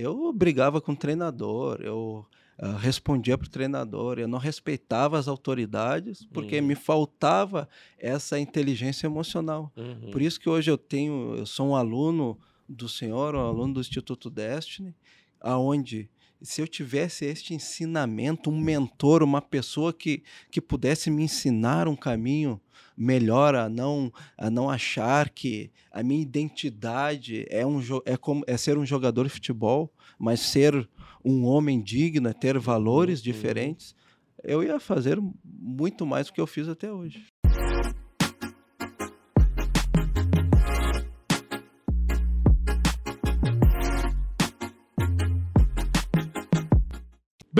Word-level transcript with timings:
Eu 0.00 0.32
brigava 0.32 0.80
com 0.80 0.92
o 0.92 0.96
treinador, 0.96 1.80
eu 1.82 2.24
uh, 2.58 2.76
respondia 2.76 3.36
para 3.36 3.46
o 3.46 3.50
treinador, 3.50 4.18
eu 4.18 4.26
não 4.26 4.38
respeitava 4.38 5.18
as 5.18 5.28
autoridades 5.28 6.24
porque 6.32 6.58
uhum. 6.58 6.68
me 6.68 6.74
faltava 6.74 7.68
essa 7.98 8.38
inteligência 8.38 9.06
emocional. 9.06 9.70
Uhum. 9.76 10.10
Por 10.10 10.22
isso 10.22 10.40
que 10.40 10.48
hoje 10.48 10.70
eu 10.70 10.78
tenho, 10.78 11.34
eu 11.36 11.44
sou 11.44 11.68
um 11.68 11.76
aluno 11.76 12.38
do 12.66 12.88
Senhor, 12.88 13.34
um 13.34 13.40
aluno 13.40 13.74
do 13.74 13.80
Instituto 13.80 14.30
Destiny, 14.30 14.94
aonde 15.38 16.08
se 16.40 16.62
eu 16.62 16.66
tivesse 16.66 17.26
este 17.26 17.52
ensinamento, 17.52 18.50
um 18.50 18.58
mentor, 18.58 19.22
uma 19.22 19.42
pessoa 19.42 19.92
que, 19.92 20.22
que 20.50 20.60
pudesse 20.60 21.10
me 21.10 21.22
ensinar 21.22 21.86
um 21.86 21.96
caminho 21.96 22.58
melhor 23.00 23.54
a 23.54 23.66
não, 23.66 24.12
a 24.36 24.50
não 24.50 24.68
achar 24.68 25.30
que 25.30 25.70
a 25.90 26.02
minha 26.02 26.20
identidade 26.20 27.46
é, 27.48 27.66
um, 27.66 27.80
é, 28.04 28.14
como, 28.14 28.44
é 28.46 28.58
ser 28.58 28.76
um 28.76 28.84
jogador 28.84 29.24
de 29.24 29.30
futebol, 29.30 29.90
mas 30.18 30.40
ser 30.40 30.86
um 31.24 31.46
homem 31.46 31.80
digno, 31.80 32.28
é 32.28 32.34
ter 32.34 32.58
valores 32.58 33.20
uhum. 33.20 33.24
diferentes, 33.24 33.96
eu 34.44 34.62
ia 34.62 34.78
fazer 34.78 35.18
muito 35.42 36.04
mais 36.04 36.26
do 36.26 36.34
que 36.34 36.40
eu 36.40 36.46
fiz 36.46 36.68
até 36.68 36.92
hoje. 36.92 37.24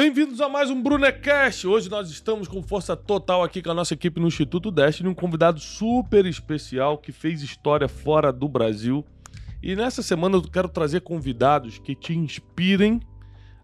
Bem-vindos 0.03 0.41
a 0.41 0.49
mais 0.49 0.71
um 0.71 0.83
Brunecast. 0.83 1.69
Hoje 1.69 1.91
nós 1.91 2.09
estamos 2.09 2.49
com 2.49 2.63
força 2.63 2.97
total 2.97 3.45
aqui 3.45 3.61
com 3.61 3.71
a 3.71 3.75
nossa 3.75 3.93
equipe 3.93 4.19
no 4.19 4.29
Instituto 4.29 4.71
Destiny, 4.71 5.11
um 5.11 5.15
convidado 5.15 5.61
super 5.61 6.25
especial 6.25 6.97
que 6.97 7.13
fez 7.13 7.43
história 7.43 7.87
fora 7.87 8.33
do 8.33 8.49
Brasil. 8.49 9.05
E 9.63 9.77
nessa 9.77 10.03
semana 10.03 10.39
eu 10.39 10.43
quero 10.43 10.71
trazer 10.71 11.03
convidados 11.03 11.79
que 11.79 11.95
te 11.95 12.17
inspirem 12.17 12.99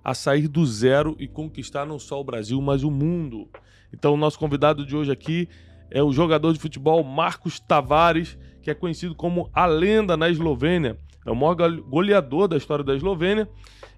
a 0.04 0.12
sair 0.12 0.46
do 0.46 0.66
zero 0.66 1.16
e 1.18 1.26
conquistar 1.26 1.86
não 1.86 1.98
só 1.98 2.20
o 2.20 2.24
Brasil, 2.24 2.60
mas 2.60 2.84
o 2.84 2.90
mundo. 2.90 3.48
Então, 3.90 4.12
o 4.12 4.18
nosso 4.18 4.38
convidado 4.38 4.84
de 4.84 4.94
hoje 4.94 5.10
aqui 5.10 5.48
é 5.90 6.02
o 6.02 6.12
jogador 6.12 6.52
de 6.52 6.58
futebol 6.58 7.02
Marcos 7.02 7.58
Tavares, 7.58 8.36
que 8.60 8.70
é 8.70 8.74
conhecido 8.74 9.14
como 9.14 9.48
a 9.54 9.64
lenda 9.64 10.18
na 10.18 10.28
Eslovênia. 10.28 10.98
É 11.26 11.30
o 11.30 11.34
maior 11.34 11.56
goleador 11.80 12.46
da 12.46 12.56
história 12.56 12.84
da 12.84 12.94
Eslovênia 12.94 13.48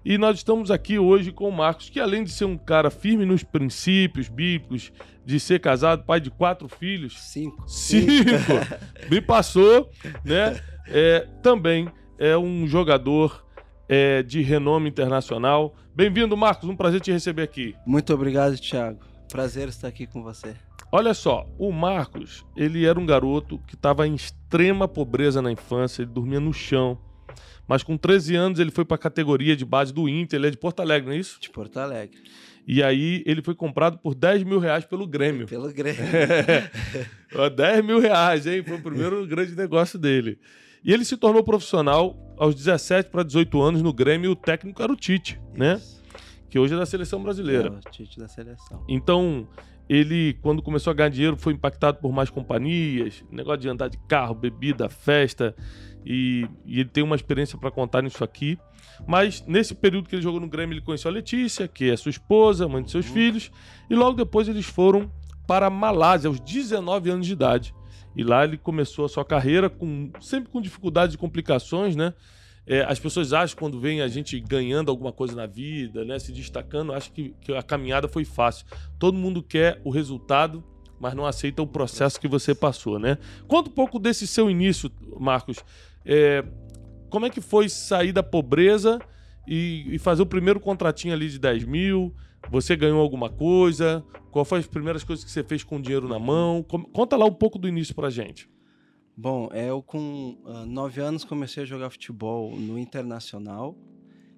e 0.03 0.17
nós 0.17 0.37
estamos 0.37 0.71
aqui 0.71 0.97
hoje 0.97 1.31
com 1.31 1.47
o 1.47 1.51
Marcos, 1.51 1.89
que 1.89 1.99
além 1.99 2.23
de 2.23 2.31
ser 2.31 2.45
um 2.45 2.57
cara 2.57 2.89
firme 2.89 3.25
nos 3.25 3.43
princípios 3.43 4.27
bíblicos, 4.27 4.91
de 5.23 5.39
ser 5.39 5.59
casado, 5.59 6.05
pai 6.05 6.19
de 6.19 6.31
quatro 6.31 6.67
filhos. 6.67 7.19
Cinco. 7.19 7.63
Cinco. 7.67 8.31
Me 9.11 9.21
passou, 9.21 9.91
né? 10.25 10.59
É, 10.87 11.27
também 11.43 11.87
é 12.17 12.35
um 12.35 12.65
jogador 12.65 13.45
é, 13.87 14.23
de 14.23 14.41
renome 14.41 14.89
internacional. 14.89 15.75
Bem-vindo, 15.93 16.35
Marcos. 16.35 16.67
Um 16.67 16.75
prazer 16.75 17.01
te 17.01 17.11
receber 17.11 17.43
aqui. 17.43 17.75
Muito 17.85 18.11
obrigado, 18.11 18.57
Thiago. 18.57 19.01
Prazer 19.29 19.67
estar 19.67 19.89
aqui 19.89 20.07
com 20.07 20.23
você. 20.23 20.55
Olha 20.91 21.13
só, 21.13 21.47
o 21.59 21.71
Marcos, 21.71 22.43
ele 22.57 22.87
era 22.87 22.99
um 22.99 23.05
garoto 23.05 23.59
que 23.67 23.75
estava 23.75 24.07
em 24.07 24.15
extrema 24.15 24.87
pobreza 24.87 25.39
na 25.39 25.51
infância, 25.51 26.01
ele 26.01 26.11
dormia 26.11 26.39
no 26.39 26.51
chão 26.51 26.97
mas 27.67 27.83
com 27.83 27.97
13 27.97 28.35
anos 28.35 28.59
ele 28.59 28.71
foi 28.71 28.85
para 28.85 28.95
a 28.95 28.99
categoria 28.99 29.55
de 29.55 29.65
base 29.65 29.93
do 29.93 30.09
Inter, 30.09 30.39
ele 30.39 30.47
é 30.47 30.51
de 30.51 30.57
Porto 30.57 30.79
Alegre, 30.79 31.07
não 31.09 31.15
é 31.15 31.19
isso? 31.19 31.39
De 31.39 31.49
Porto 31.49 31.77
Alegre. 31.77 32.19
E 32.67 32.83
aí 32.83 33.23
ele 33.25 33.41
foi 33.41 33.55
comprado 33.55 33.97
por 33.97 34.13
10 34.13 34.43
mil 34.43 34.59
reais 34.59 34.85
pelo 34.85 35.07
Grêmio. 35.07 35.47
Pelo 35.47 35.73
Grêmio. 35.73 36.01
É. 37.31 37.49
10 37.49 37.85
mil 37.85 37.99
reais, 37.99 38.47
hein? 38.47 38.63
Foi 38.63 38.77
o 38.77 38.81
primeiro 38.81 39.25
grande 39.27 39.55
negócio 39.55 39.99
dele. 39.99 40.39
E 40.83 40.91
ele 40.93 41.05
se 41.05 41.15
tornou 41.17 41.43
profissional 41.43 42.17
aos 42.37 42.55
17 42.55 43.09
para 43.09 43.23
18 43.23 43.61
anos 43.61 43.81
no 43.81 43.93
Grêmio. 43.93 44.31
O 44.31 44.35
técnico 44.35 44.81
era 44.81 44.91
o 44.91 44.95
Tite, 44.95 45.39
né? 45.53 45.75
isso. 45.75 46.01
né? 46.03 46.09
Que 46.49 46.57
hoje 46.57 46.73
é 46.73 46.77
da 46.77 46.85
seleção 46.85 47.21
brasileira. 47.21 47.67
É, 47.67 47.71
o 47.71 47.91
Tite 47.91 48.19
da 48.19 48.27
seleção. 48.27 48.83
Então, 48.87 49.47
ele, 49.87 50.37
quando 50.41 50.61
começou 50.61 50.91
a 50.91 50.93
ganhar 50.93 51.09
dinheiro, 51.09 51.37
foi 51.37 51.53
impactado 51.53 51.99
por 51.99 52.11
mais 52.11 52.29
companhias, 52.29 53.23
negócio 53.31 53.59
de 53.61 53.69
andar 53.69 53.89
de 53.89 53.97
carro, 54.07 54.33
bebida, 54.35 54.89
festa 54.89 55.55
e, 56.05 56.47
e 56.65 56.79
ele 56.79 56.89
tem 56.89 57.03
uma 57.03 57.15
experiência 57.15 57.57
para 57.57 57.71
contar 57.71 58.01
nisso 58.01 58.23
aqui. 58.23 58.57
Mas 59.07 59.43
nesse 59.47 59.73
período 59.73 60.09
que 60.09 60.15
ele 60.15 60.21
jogou 60.21 60.39
no 60.39 60.47
Grêmio, 60.47 60.73
ele 60.73 60.81
conheceu 60.81 61.09
a 61.09 61.13
Letícia, 61.13 61.67
que 61.67 61.89
é 61.89 61.95
sua 61.95 62.09
esposa, 62.09 62.67
mãe 62.67 62.83
de 62.83 62.91
seus 62.91 63.07
uhum. 63.07 63.13
filhos, 63.13 63.51
e 63.89 63.95
logo 63.95 64.17
depois 64.17 64.47
eles 64.47 64.65
foram 64.65 65.11
para 65.47 65.67
a 65.67 65.69
Malásia, 65.69 66.27
aos 66.27 66.39
19 66.39 67.09
anos 67.09 67.25
de 67.25 67.33
idade. 67.33 67.73
E 68.15 68.23
lá 68.23 68.43
ele 68.43 68.57
começou 68.57 69.05
a 69.05 69.09
sua 69.09 69.23
carreira, 69.23 69.69
com, 69.69 70.11
sempre 70.19 70.49
com 70.49 70.61
dificuldades 70.61 71.15
e 71.15 71.17
complicações, 71.17 71.95
né? 71.95 72.13
É, 72.67 72.81
as 72.81 72.99
pessoas 72.99 73.33
acham 73.33 73.57
quando 73.57 73.79
vem 73.79 74.01
a 74.01 74.07
gente 74.07 74.39
ganhando 74.39 74.91
alguma 74.91 75.11
coisa 75.11 75.35
na 75.35 75.47
vida, 75.47 76.05
né, 76.05 76.19
se 76.19 76.31
destacando, 76.31 76.93
acham 76.93 77.11
que, 77.11 77.33
que 77.41 77.51
a 77.51 77.63
caminhada 77.63 78.07
foi 78.07 78.23
fácil. 78.23 78.67
Todo 78.99 79.17
mundo 79.17 79.41
quer 79.41 79.81
o 79.83 79.89
resultado, 79.89 80.63
mas 80.99 81.13
não 81.13 81.25
aceita 81.25 81.61
o 81.61 81.67
processo 81.67 82.19
que 82.19 82.27
você 82.27 82.53
passou, 82.53 82.99
né? 82.99 83.17
Conta 83.47 83.69
um 83.69 83.73
pouco 83.73 83.99
desse 83.99 84.27
seu 84.27 84.49
início, 84.49 84.91
Marcos. 85.19 85.63
É, 86.05 86.43
como 87.09 87.25
é 87.25 87.29
que 87.29 87.41
foi 87.41 87.69
sair 87.69 88.11
da 88.11 88.23
pobreza 88.23 88.99
e, 89.47 89.85
e, 89.89 89.97
fazer 89.97 90.21
o 90.21 90.25
primeiro 90.25 90.59
contratinho 90.59 91.13
ali 91.13 91.29
de 91.29 91.39
10 91.39 91.63
mil? 91.65 92.13
Você 92.49 92.75
ganhou 92.75 92.99
alguma 92.99 93.29
coisa? 93.29 94.03
Qual 94.31 94.45
foi 94.45 94.59
as 94.59 94.67
primeiras 94.67 95.03
coisas 95.03 95.25
que 95.25 95.31
você 95.31 95.43
fez 95.43 95.63
com 95.63 95.81
dinheiro 95.81 96.07
na 96.07 96.19
mão? 96.19 96.63
Conta 96.63 97.17
lá 97.17 97.25
um 97.25 97.33
pouco 97.33 97.57
do 97.57 97.67
início 97.67 97.95
pra 97.95 98.09
gente. 98.09 98.49
Bom, 99.15 99.49
eu 99.51 99.81
com 99.81 100.37
uh, 100.45 100.65
nove 100.65 101.01
anos 101.01 101.25
comecei 101.25 101.63
a 101.63 101.65
jogar 101.65 101.89
futebol 101.89 102.55
no 102.55 102.79
Internacional 102.79 103.77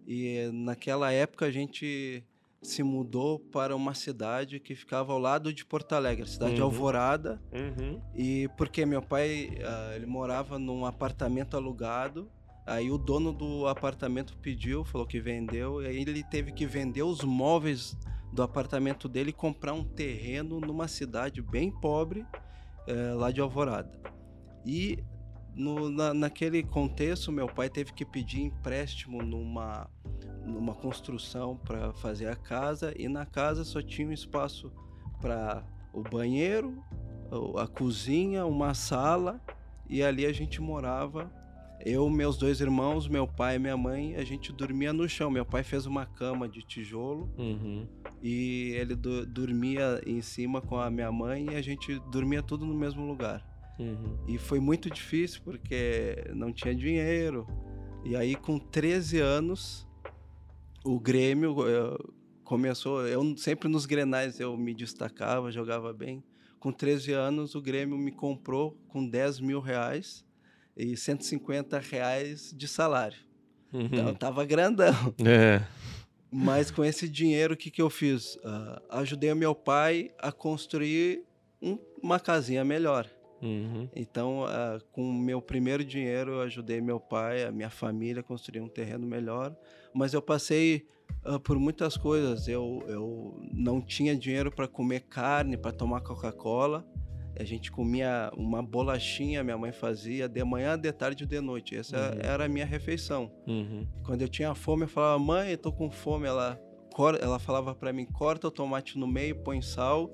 e 0.07 0.49
naquela 0.51 1.11
época 1.11 1.45
a 1.45 1.51
gente 1.51 2.23
se 2.61 2.83
mudou 2.83 3.39
para 3.39 3.75
uma 3.75 3.95
cidade 3.95 4.59
que 4.59 4.75
ficava 4.75 5.11
ao 5.11 5.19
lado 5.19 5.51
de 5.51 5.65
Porto 5.65 5.93
Alegre, 5.93 6.27
cidade 6.27 6.51
uhum. 6.51 6.55
de 6.55 6.61
Alvorada. 6.61 7.41
Uhum. 7.51 7.99
E 8.15 8.47
porque 8.55 8.85
meu 8.85 9.01
pai 9.01 9.49
uh, 9.57 9.95
ele 9.95 10.05
morava 10.05 10.59
num 10.59 10.85
apartamento 10.85 11.57
alugado, 11.57 12.29
aí 12.65 12.91
o 12.91 12.97
dono 12.97 13.33
do 13.33 13.67
apartamento 13.67 14.37
pediu, 14.37 14.85
falou 14.85 15.07
que 15.07 15.19
vendeu, 15.19 15.81
e 15.81 15.87
aí 15.87 16.01
ele 16.01 16.23
teve 16.23 16.51
que 16.51 16.65
vender 16.65 17.01
os 17.01 17.23
móveis 17.23 17.97
do 18.31 18.43
apartamento 18.43 19.09
dele 19.09 19.31
e 19.31 19.33
comprar 19.33 19.73
um 19.73 19.83
terreno 19.83 20.59
numa 20.59 20.87
cidade 20.87 21.41
bem 21.41 21.71
pobre 21.71 22.21
uh, 22.21 23.17
lá 23.17 23.31
de 23.31 23.41
Alvorada. 23.41 23.99
E 24.63 25.03
no, 25.55 25.89
na, 25.89 26.13
naquele 26.13 26.63
contexto, 26.63 27.31
meu 27.31 27.47
pai 27.47 27.69
teve 27.69 27.93
que 27.93 28.05
pedir 28.05 28.41
empréstimo 28.41 29.21
numa 29.21 29.89
numa 30.45 30.73
construção 30.73 31.55
para 31.55 31.93
fazer 31.93 32.27
a 32.27 32.35
casa 32.35 32.93
e 32.97 33.07
na 33.07 33.25
casa 33.25 33.63
só 33.63 33.81
tinha 33.81 34.07
um 34.07 34.11
espaço 34.11 34.71
para 35.21 35.63
o 35.93 36.01
banheiro, 36.01 36.83
a 37.57 37.67
cozinha, 37.67 38.45
uma 38.45 38.73
sala 38.73 39.41
e 39.89 40.01
ali 40.01 40.25
a 40.25 40.33
gente 40.33 40.61
morava. 40.61 41.31
Eu, 41.83 42.09
meus 42.09 42.37
dois 42.37 42.61
irmãos, 42.61 43.07
meu 43.07 43.27
pai 43.27 43.55
e 43.55 43.59
minha 43.59 43.75
mãe, 43.75 44.15
a 44.15 44.23
gente 44.23 44.51
dormia 44.51 44.93
no 44.93 45.09
chão. 45.09 45.31
Meu 45.31 45.45
pai 45.45 45.63
fez 45.63 45.85
uma 45.85 46.05
cama 46.05 46.47
de 46.47 46.61
tijolo 46.61 47.33
uhum. 47.37 47.87
e 48.21 48.73
ele 48.75 48.95
do, 48.95 49.25
dormia 49.25 50.01
em 50.05 50.21
cima 50.21 50.61
com 50.61 50.77
a 50.77 50.91
minha 50.91 51.11
mãe 51.11 51.47
e 51.51 51.55
a 51.55 51.61
gente 51.61 51.99
dormia 52.11 52.43
tudo 52.43 52.65
no 52.65 52.73
mesmo 52.73 53.05
lugar. 53.05 53.50
Uhum. 53.81 54.17
E 54.27 54.37
foi 54.37 54.59
muito 54.59 54.89
difícil 54.89 55.41
porque 55.43 56.23
não 56.35 56.53
tinha 56.53 56.75
dinheiro. 56.75 57.47
E 58.05 58.15
aí, 58.15 58.35
com 58.35 58.59
13 58.59 59.19
anos, 59.19 59.87
o 60.83 60.99
Grêmio 60.99 61.55
uh, 61.59 62.13
começou. 62.43 63.07
Eu 63.07 63.35
sempre 63.37 63.67
nos 63.67 63.85
grenais 63.85 64.39
eu 64.39 64.55
me 64.55 64.73
destacava, 64.73 65.51
jogava 65.51 65.91
bem. 65.91 66.23
Com 66.59 66.71
13 66.71 67.13
anos, 67.13 67.55
o 67.55 67.61
Grêmio 67.61 67.97
me 67.97 68.11
comprou 68.11 68.77
com 68.87 69.07
10 69.07 69.39
mil 69.39 69.59
reais 69.59 70.23
e 70.77 70.95
150 70.95 71.79
reais 71.79 72.53
de 72.55 72.67
salário. 72.67 73.17
Uhum. 73.73 73.85
Então, 73.85 74.13
tava 74.13 74.45
grandão. 74.45 74.93
É. 75.25 75.61
Mas 76.29 76.69
com 76.69 76.85
esse 76.85 77.09
dinheiro, 77.09 77.55
o 77.55 77.57
que, 77.57 77.71
que 77.71 77.81
eu 77.81 77.89
fiz? 77.89 78.35
Uh, 78.35 78.81
ajudei 78.89 79.33
meu 79.33 79.55
pai 79.55 80.11
a 80.19 80.31
construir 80.31 81.23
um, 81.61 81.77
uma 82.01 82.19
casinha 82.19 82.63
melhor. 82.63 83.09
Uhum. 83.41 83.89
Então, 83.95 84.43
uh, 84.43 84.83
com 84.91 85.09
o 85.09 85.13
meu 85.13 85.41
primeiro 85.41 85.83
dinheiro, 85.83 86.33
eu 86.33 86.41
ajudei 86.41 86.79
meu 86.79 86.99
pai, 86.99 87.43
a 87.43 87.51
minha 87.51 87.69
família 87.69 88.19
a 88.19 88.23
construir 88.23 88.61
um 88.61 88.69
terreno 88.69 89.05
melhor 89.07 89.55
mas 89.93 90.13
eu 90.13 90.21
passei 90.21 90.85
uh, 91.25 91.39
por 91.39 91.57
muitas 91.59 91.97
coisas. 91.97 92.47
Eu, 92.47 92.83
eu 92.87 93.41
não 93.53 93.81
tinha 93.81 94.15
dinheiro 94.15 94.51
para 94.51 94.67
comer 94.67 95.01
carne, 95.01 95.57
para 95.57 95.71
tomar 95.71 96.01
Coca-Cola. 96.01 96.85
A 97.39 97.43
gente 97.43 97.71
comia 97.71 98.31
uma 98.35 98.61
bolachinha, 98.61 99.43
minha 99.43 99.57
mãe 99.57 99.71
fazia 99.71 100.27
de 100.27 100.43
manhã, 100.43 100.77
de 100.77 100.91
tarde 100.91 101.23
e 101.23 101.27
de 101.27 101.39
noite. 101.39 101.75
Essa 101.75 101.97
uhum. 101.97 102.19
era 102.21 102.45
a 102.45 102.49
minha 102.49 102.65
refeição. 102.65 103.31
Uhum. 103.47 103.87
Quando 104.03 104.21
eu 104.21 104.27
tinha 104.27 104.53
fome, 104.53 104.83
eu 104.83 104.87
falava, 104.87 105.17
mãe, 105.17 105.51
eu 105.51 105.57
tô 105.57 105.71
com 105.71 105.89
fome. 105.89 106.27
Ela, 106.27 106.59
ela 107.21 107.39
falava 107.39 107.73
para 107.73 107.93
mim, 107.93 108.05
corta 108.05 108.47
o 108.47 108.51
tomate 108.51 108.97
no 108.97 109.07
meio, 109.07 109.35
põe 109.43 109.61
sal 109.61 110.11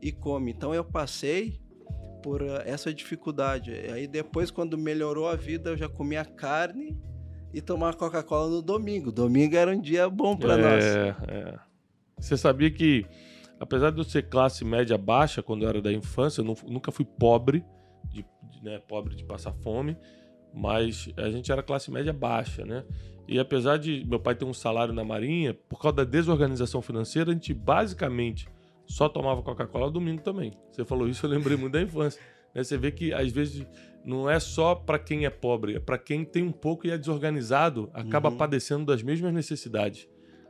e 0.00 0.12
come. 0.12 0.52
Então 0.52 0.74
eu 0.74 0.84
passei 0.84 1.58
por 2.22 2.42
essa 2.64 2.92
dificuldade. 2.92 3.72
Aí 3.92 4.06
depois, 4.06 4.50
quando 4.50 4.76
melhorou 4.76 5.28
a 5.28 5.36
vida, 5.36 5.70
eu 5.70 5.76
já 5.76 5.88
comia 5.88 6.24
carne 6.24 6.96
e 7.52 7.60
tomar 7.60 7.94
Coca-Cola 7.94 8.50
no 8.50 8.62
domingo. 8.62 9.10
Domingo 9.10 9.56
era 9.56 9.70
um 9.70 9.80
dia 9.80 10.08
bom 10.08 10.36
para 10.36 10.54
é, 10.54 10.56
nós. 10.56 10.84
É. 10.84 11.58
Você 12.18 12.36
sabia 12.36 12.70
que, 12.70 13.06
apesar 13.58 13.90
de 13.90 13.98
eu 13.98 14.04
ser 14.04 14.28
classe 14.28 14.64
média 14.64 14.98
baixa 14.98 15.42
quando 15.42 15.62
eu 15.62 15.68
era 15.68 15.80
da 15.80 15.92
infância, 15.92 16.40
eu 16.40 16.44
não, 16.44 16.56
nunca 16.66 16.90
fui 16.90 17.04
pobre, 17.04 17.64
de, 18.10 18.24
né, 18.62 18.78
pobre 18.86 19.14
de 19.14 19.24
passar 19.24 19.52
fome, 19.52 19.96
mas 20.52 21.08
a 21.16 21.30
gente 21.30 21.50
era 21.50 21.62
classe 21.62 21.90
média 21.90 22.12
baixa, 22.12 22.64
né? 22.64 22.84
E 23.26 23.38
apesar 23.38 23.76
de 23.76 24.04
meu 24.06 24.18
pai 24.18 24.34
ter 24.34 24.46
um 24.46 24.54
salário 24.54 24.94
na 24.94 25.04
Marinha, 25.04 25.52
por 25.52 25.80
causa 25.80 25.98
da 25.98 26.04
desorganização 26.04 26.80
financeira, 26.80 27.30
a 27.30 27.34
gente 27.34 27.52
basicamente 27.52 28.48
só 28.88 29.08
tomava 29.08 29.42
Coca-Cola 29.42 29.90
domingo 29.90 30.22
também. 30.22 30.56
Você 30.70 30.84
falou 30.84 31.06
isso, 31.06 31.24
eu 31.26 31.30
lembrei 31.30 31.56
muito 31.56 31.74
da 31.74 31.82
infância. 31.82 32.20
Né? 32.54 32.64
Você 32.64 32.76
vê 32.76 32.90
que 32.90 33.12
às 33.12 33.30
vezes 33.30 33.66
não 34.04 34.28
é 34.28 34.40
só 34.40 34.74
para 34.74 34.98
quem 34.98 35.26
é 35.26 35.30
pobre, 35.30 35.76
é 35.76 35.80
para 35.80 35.98
quem 35.98 36.24
tem 36.24 36.42
um 36.42 36.52
pouco 36.52 36.86
e 36.86 36.90
é 36.90 36.96
desorganizado, 36.96 37.90
acaba 37.92 38.30
uhum. 38.30 38.36
padecendo 38.36 38.86
das 38.86 39.02
mesmas 39.02 39.32
necessidades. 39.32 40.08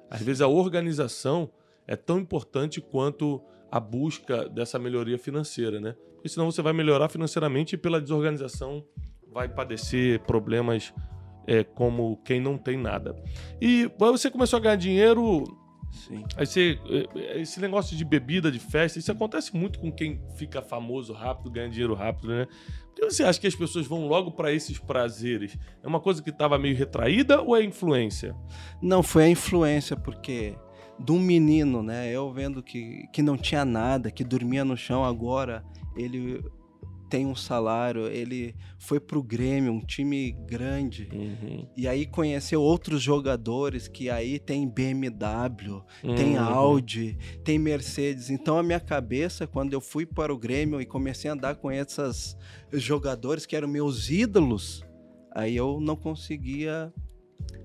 Às 0.08 0.23
vezes 0.23 0.40
a 0.40 0.46
organização 0.46 1.50
é 1.87 1.96
tão 1.96 2.19
importante 2.19 2.81
quanto 2.81 3.43
a 3.70 3.81
busca 3.81 4.49
dessa 4.49 4.79
melhoria 4.79 5.19
financeira, 5.19 5.81
né? 5.81 5.96
Porque 6.14 6.29
senão 6.29 6.50
você 6.50 6.62
vai 6.62 6.73
melhorar 6.73 7.08
financeiramente 7.08 7.75
e 7.75 7.79
pela 7.79 8.00
desorganização 8.00 8.85
vai 9.31 9.49
padecer 9.49 10.20
problemas 10.20 10.94
é, 11.46 11.64
como 11.64 12.17
quem 12.25 12.40
não 12.40 12.56
tem 12.56 12.76
nada. 12.76 13.17
E 13.61 13.90
você 13.99 14.31
começou 14.31 14.58
a 14.58 14.61
ganhar 14.61 14.76
dinheiro 14.76 15.44
Sim. 15.90 16.25
Aí 16.37 16.46
você, 16.46 16.79
eh, 17.14 17.40
esse 17.40 17.61
negócio 17.61 17.96
de 17.96 18.05
bebida, 18.05 18.50
de 18.50 18.58
festa, 18.58 18.99
isso 18.99 19.11
acontece 19.11 19.56
muito 19.56 19.79
com 19.79 19.90
quem 19.90 20.20
fica 20.37 20.62
famoso 20.62 21.12
rápido, 21.12 21.50
ganha 21.50 21.69
dinheiro 21.69 21.94
rápido, 21.94 22.29
né? 22.29 22.46
Por 22.46 22.94
que 22.94 23.11
você 23.11 23.23
acha 23.23 23.40
que 23.40 23.46
as 23.46 23.55
pessoas 23.55 23.87
vão 23.87 24.06
logo 24.06 24.32
para 24.32 24.52
esses 24.52 24.79
prazeres? 24.79 25.56
É 25.82 25.87
uma 25.87 26.00
coisa 26.00 26.23
que 26.23 26.31
estava 26.31 26.58
meio 26.58 26.76
retraída 26.76 27.40
ou 27.40 27.56
é 27.56 27.62
influência? 27.62 28.35
Não, 28.82 29.02
foi 29.02 29.25
a 29.25 29.29
influência, 29.29 29.96
porque 29.96 30.56
de 30.99 31.12
um 31.12 31.19
menino, 31.19 31.82
né? 31.82 32.11
Eu 32.11 32.32
vendo 32.32 32.62
que, 32.62 33.06
que 33.12 33.23
não 33.23 33.37
tinha 33.37 33.64
nada, 33.64 34.11
que 34.11 34.25
dormia 34.25 34.64
no 34.64 34.76
chão, 34.76 35.05
agora 35.05 35.64
ele 35.96 36.43
tem 37.08 37.26
um 37.26 37.34
salário, 37.34 38.06
ele 38.06 38.55
foi 38.78 39.00
pro 39.00 39.22
Grêmio, 39.22 39.72
um 39.72 39.81
time 39.81 40.32
grande, 40.46 41.08
uhum. 41.12 41.66
e 41.76 41.88
aí 41.88 42.06
conheceu 42.06 42.60
outros 42.60 43.02
jogadores 43.02 43.88
que 43.88 44.10
aí 44.10 44.38
tem 44.38 44.69
BMW, 44.69 45.82
uhum. 46.05 46.14
tem 46.14 46.37
Audi, 46.37 47.19
tem 47.43 47.58
Mercedes. 47.58 48.31
Então 48.31 48.58
a 48.58 48.62
minha 48.62 48.81
cabeça, 48.81 49.46
quando 49.46 49.72
eu 49.72 49.81
fui 49.81 50.05
para 50.05 50.32
o 50.32 50.38
Grêmio 50.38 50.81
e 50.81 50.87
comecei 50.87 51.31
a 51.31 51.34
andar 51.34 51.56
com 51.56 51.72
esses 51.72 52.37
jogadores 52.72 53.46
que 53.46 53.56
eram 53.56 53.69
meus 53.69 54.11
ídolos, 54.11 54.84
aí 55.34 55.56
eu 55.56 55.81
não 55.81 55.96
conseguia 55.96 56.93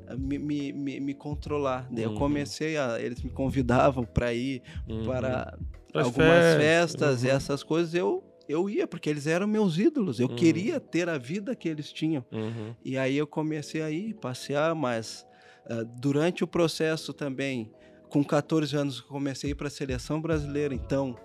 eh, 0.07 0.16
me, 0.18 0.39
me, 0.39 0.72
me, 0.72 1.00
me 1.00 1.13
controlar. 1.13 1.88
Daí 1.92 2.06
uhum. 2.06 2.13
eu 2.13 2.18
comecei 2.18 2.78
a. 2.78 3.00
Eles 3.00 3.22
me 3.22 3.30
convidavam 3.30 4.06
para 4.06 4.34
ir 4.34 4.62
uhum. 4.88 5.06
para 5.06 5.57
algumas 5.94 6.56
festas 6.57 7.24
e 7.24 7.28
uhum. 7.28 7.36
essas 7.36 7.63
coisas. 7.63 7.94
Eu 7.94 8.24
eu 8.48 8.69
ia, 8.69 8.88
porque 8.88 9.10
eles 9.10 9.28
eram 9.28 9.48
meus 9.48 9.78
ídolos. 9.78 10.19
Eu 10.19 10.28
uhum. 10.28 10.36
queria 10.36 10.80
ter 10.80 11.10
a 11.10 11.18
vida 11.18 11.56
que 11.56 11.68
eles 11.68 11.92
tinham. 11.92 12.25
Uhum. 12.31 12.75
E 12.84 12.98
aí 12.98 13.18
eu 13.18 13.28
comecei 13.28 13.81
a 13.81 13.90
ir 13.90 14.13
passear, 14.16 14.75
mas 14.75 15.25
uh, 15.69 15.86
durante 16.00 16.44
o 16.44 16.48
processo 16.48 17.13
também, 17.13 17.72
com 18.10 18.24
14 18.24 18.75
anos, 18.75 19.01
comecei 19.01 19.56
para 19.56 19.68
a 19.68 19.72
seleção 19.72 20.22
brasileira. 20.22 20.74
Então, 20.74 21.16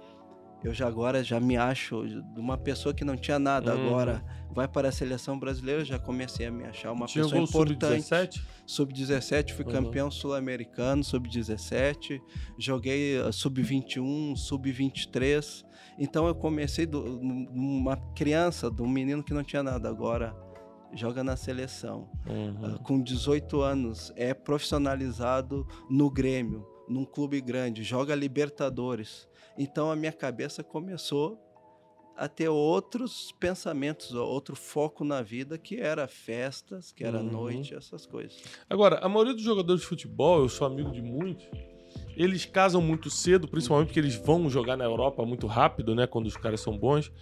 eu 0.62 0.75
já 0.75 0.87
agora 0.87 1.22
já 1.22 1.38
me 1.38 1.56
acho 1.56 2.06
de 2.06 2.40
uma 2.40 2.58
pessoa 2.58 2.94
que 2.94 3.05
não 3.05 3.16
tinha 3.16 3.38
nada. 3.38 3.75
Uhum. 3.75 3.87
Agora 3.87 4.25
vai 4.50 4.66
para 4.66 4.88
a 4.88 4.93
seleção 4.93 5.38
brasileira, 5.38 5.84
já 5.84 5.99
comecei 5.99 6.46
a 6.46 6.50
me 6.50 6.64
achar 6.64 6.93
uma 6.93 7.06
tinha 7.06 7.25
pessoa 7.25 7.43
importante. 7.43 8.02
Sub-17? 8.02 8.43
Sub-17, 8.66 9.52
fui 9.52 9.64
uhum. 9.64 9.70
campeão 9.70 10.10
sul-americano, 10.10 11.05
sub-17. 11.05 12.20
Joguei 12.58 13.20
uh, 13.20 13.32
sub-21, 13.32 14.37
sub-23. 14.37 15.64
Então 15.99 16.26
eu 16.26 16.34
comecei 16.34 16.87
de 16.87 16.96
uma 16.96 17.96
criança, 18.14 18.70
de 18.70 18.82
um 18.82 18.88
menino 18.88 19.22
que 19.22 19.32
não 19.32 19.44
tinha 19.44 19.62
nada, 19.62 19.88
agora 19.88 20.34
joga 20.94 21.22
na 21.22 21.37
seleção. 21.37 22.08
Uhum. 22.26 22.75
Uh, 22.75 22.82
com 22.82 23.00
18 23.00 23.61
anos, 23.61 24.12
é 24.16 24.34
profissionalizado 24.34 25.66
no 25.88 26.11
Grêmio, 26.11 26.66
num 26.88 27.04
clube 27.04 27.40
grande, 27.40 27.82
joga 27.82 28.14
Libertadores. 28.14 29.28
Então 29.58 29.90
a 29.90 29.96
minha 29.96 30.12
cabeça 30.12 30.62
começou 30.62 31.44
a 32.16 32.28
ter 32.28 32.49
outros 32.49 33.32
pensamentos, 33.38 34.12
outro 34.14 34.56
foco 34.56 35.05
na 35.05 35.22
vida, 35.22 35.58
que 35.58 35.76
era 35.81 36.08
festas, 36.08 36.90
que 36.93 37.05
era 37.05 37.19
uhum. 37.19 37.31
noite, 37.31 37.75
essas 37.75 38.06
coisas. 38.06 38.43
Agora, 38.69 38.99
a 38.99 39.08
maioria 39.08 39.34
dos 39.34 39.43
jogadores 39.43 39.82
de 39.82 39.87
futebol, 39.87 40.40
eu 40.40 40.49
sou 40.49 40.66
amigo 40.66 40.90
de 40.90 41.00
muitos, 41.00 41.46
eles 42.16 42.44
casam 42.44 42.82
muito 42.82 43.08
cedo, 43.08 43.46
principalmente 43.46 43.88
porque 43.88 44.00
eles 44.00 44.16
vão 44.16 44.50
jogar 44.50 44.76
na 44.76 44.84
Europa 44.84 45.25
muito 45.25 45.46
rápido, 45.46 45.94
né? 45.94 46.06
Quando 46.06 46.26
os 46.26 46.37
caras 46.37 46.61
são 46.61 46.76
bons. 46.76 47.12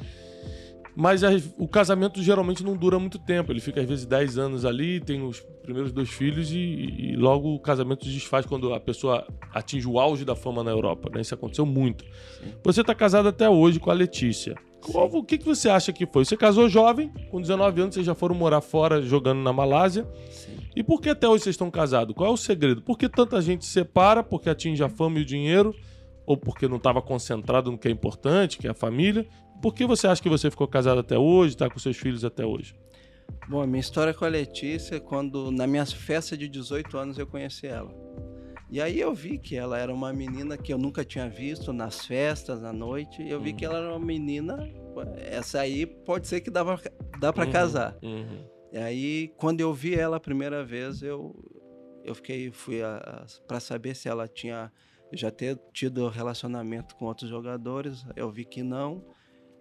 Mas 0.96 1.20
o 1.58 1.68
casamento 1.68 2.22
geralmente 2.22 2.64
não 2.64 2.74
dura 2.74 2.98
muito 2.98 3.18
tempo. 3.18 3.52
Ele 3.52 3.60
fica 3.60 3.82
às 3.82 3.86
vezes 3.86 4.06
10 4.06 4.38
anos 4.38 4.64
ali, 4.64 4.98
tem 4.98 5.22
os 5.22 5.40
primeiros 5.62 5.92
dois 5.92 6.08
filhos 6.08 6.50
e, 6.50 6.56
e 6.56 7.16
logo 7.16 7.54
o 7.54 7.60
casamento 7.60 8.06
se 8.06 8.10
desfaz 8.10 8.46
quando 8.46 8.72
a 8.72 8.80
pessoa 8.80 9.26
atinge 9.52 9.86
o 9.86 10.00
auge 10.00 10.24
da 10.24 10.34
fama 10.34 10.64
na 10.64 10.70
Europa. 10.70 11.10
Né? 11.12 11.20
Isso 11.20 11.34
aconteceu 11.34 11.66
muito. 11.66 12.02
Sim. 12.02 12.52
Você 12.64 12.80
está 12.80 12.94
casado 12.94 13.28
até 13.28 13.46
hoje 13.46 13.78
com 13.78 13.90
a 13.90 13.94
Letícia. 13.94 14.54
Qual, 14.80 15.08
o 15.12 15.22
que, 15.22 15.36
que 15.36 15.44
você 15.44 15.68
acha 15.68 15.92
que 15.92 16.06
foi? 16.06 16.24
Você 16.24 16.36
casou 16.36 16.66
jovem, 16.66 17.12
com 17.30 17.42
19 17.42 17.80
anos, 17.82 17.94
vocês 17.94 18.06
já 18.06 18.14
foram 18.14 18.34
morar 18.34 18.62
fora 18.62 19.02
jogando 19.02 19.42
na 19.42 19.52
Malásia. 19.52 20.08
Sim. 20.30 20.56
E 20.74 20.82
por 20.82 21.02
que 21.02 21.10
até 21.10 21.28
hoje 21.28 21.44
vocês 21.44 21.54
estão 21.54 21.70
casados? 21.70 22.14
Qual 22.14 22.30
é 22.30 22.32
o 22.32 22.36
segredo? 22.38 22.80
Por 22.80 22.96
que 22.96 23.06
tanta 23.06 23.42
gente 23.42 23.66
se 23.66 23.72
separa? 23.72 24.22
Porque 24.22 24.48
atinge 24.48 24.82
a 24.82 24.88
fama 24.88 25.18
e 25.18 25.22
o 25.22 25.24
dinheiro? 25.26 25.74
Ou 26.26 26.36
porque 26.36 26.66
não 26.66 26.76
estava 26.76 27.00
concentrado 27.00 27.70
no 27.70 27.78
que 27.78 27.88
é 27.88 27.90
importante, 27.90 28.58
que 28.58 28.66
é 28.66 28.70
a 28.70 28.74
família? 28.74 29.26
Por 29.62 29.72
que 29.72 29.86
você 29.86 30.06
acha 30.06 30.22
que 30.22 30.28
você 30.28 30.50
ficou 30.50 30.66
casado 30.66 31.00
até 31.00 31.16
hoje, 31.16 31.54
está 31.54 31.70
com 31.70 31.78
seus 31.78 31.96
filhos 31.96 32.24
até 32.24 32.44
hoje? 32.44 32.74
Bom, 33.48 33.62
a 33.62 33.66
minha 33.66 33.80
história 33.80 34.12
com 34.12 34.24
a 34.24 34.28
Letícia, 34.28 35.00
quando 35.00 35.50
na 35.50 35.66
minha 35.66 35.86
festa 35.86 36.36
de 36.36 36.48
18 36.48 36.98
anos 36.98 37.18
eu 37.18 37.26
conheci 37.26 37.66
ela. 37.66 37.94
E 38.68 38.80
aí 38.80 39.00
eu 39.00 39.14
vi 39.14 39.38
que 39.38 39.56
ela 39.56 39.78
era 39.78 39.94
uma 39.94 40.12
menina 40.12 40.58
que 40.58 40.72
eu 40.72 40.78
nunca 40.78 41.04
tinha 41.04 41.28
visto 41.28 41.72
nas 41.72 42.04
festas, 42.04 42.64
à 42.64 42.72
noite. 42.72 43.26
Eu 43.26 43.40
vi 43.40 43.50
uhum. 43.50 43.56
que 43.56 43.64
ela 43.64 43.78
era 43.78 43.90
uma 43.90 44.04
menina, 44.04 44.68
essa 45.30 45.60
aí 45.60 45.86
pode 45.86 46.26
ser 46.26 46.40
que 46.40 46.50
dava, 46.50 46.80
dá 47.20 47.32
para 47.32 47.46
uhum. 47.46 47.52
casar. 47.52 47.96
Uhum. 48.02 48.44
E 48.72 48.78
aí, 48.78 49.32
quando 49.36 49.60
eu 49.60 49.72
vi 49.72 49.94
ela 49.94 50.16
a 50.16 50.20
primeira 50.20 50.64
vez, 50.64 51.00
eu, 51.00 51.34
eu 52.04 52.14
fiquei, 52.14 52.50
fui 52.50 52.80
para 53.46 53.60
saber 53.60 53.94
se 53.94 54.08
ela 54.08 54.26
tinha 54.26 54.72
já 55.16 55.30
ter 55.30 55.58
tido 55.72 56.08
relacionamento 56.08 56.94
com 56.96 57.06
outros 57.06 57.28
jogadores. 57.28 58.04
Eu 58.14 58.30
vi 58.30 58.44
que 58.44 58.62
não. 58.62 59.02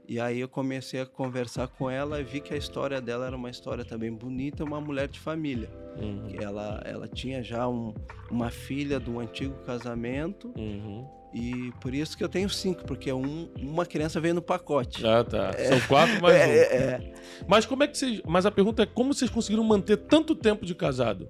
E 0.07 0.19
aí 0.19 0.39
eu 0.39 0.47
comecei 0.47 1.01
a 1.01 1.05
conversar 1.05 1.67
com 1.67 1.89
ela 1.89 2.21
e 2.21 2.23
vi 2.23 2.39
que 2.39 2.53
a 2.53 2.57
história 2.57 3.01
dela 3.01 3.25
era 3.25 3.35
uma 3.35 3.49
história 3.49 3.83
também 3.83 4.13
bonita, 4.13 4.63
uma 4.63 4.79
mulher 4.79 5.07
de 5.07 5.19
família. 5.19 5.69
Uhum. 5.99 6.27
Ela, 6.39 6.81
ela 6.85 7.07
tinha 7.07 7.41
já 7.41 7.67
um, 7.67 7.93
uma 8.29 8.51
filha 8.51 8.99
de 8.99 9.09
um 9.09 9.19
antigo 9.19 9.55
casamento. 9.63 10.53
Uhum. 10.55 11.07
E 11.33 11.73
por 11.81 11.93
isso 11.93 12.15
que 12.15 12.23
eu 12.23 12.29
tenho 12.29 12.49
cinco, 12.49 12.85
porque 12.85 13.11
um, 13.11 13.49
uma 13.57 13.85
criança 13.85 14.21
veio 14.21 14.35
no 14.35 14.41
pacote. 14.41 15.05
Ah, 15.05 15.23
tá. 15.23 15.51
É. 15.57 15.65
São 15.65 15.81
quatro 15.87 16.21
mais 16.21 16.35
é, 16.39 16.45
um. 16.45 16.49
É. 16.49 17.13
Mas 17.45 17.65
como 17.65 17.83
é 17.83 17.87
que 17.87 17.97
vocês. 17.97 18.21
Mas 18.25 18.45
a 18.45 18.51
pergunta 18.51 18.83
é 18.83 18.85
como 18.85 19.13
vocês 19.13 19.29
conseguiram 19.29 19.63
manter 19.63 19.97
tanto 19.97 20.33
tempo 20.33 20.65
de 20.65 20.73
casado? 20.73 21.27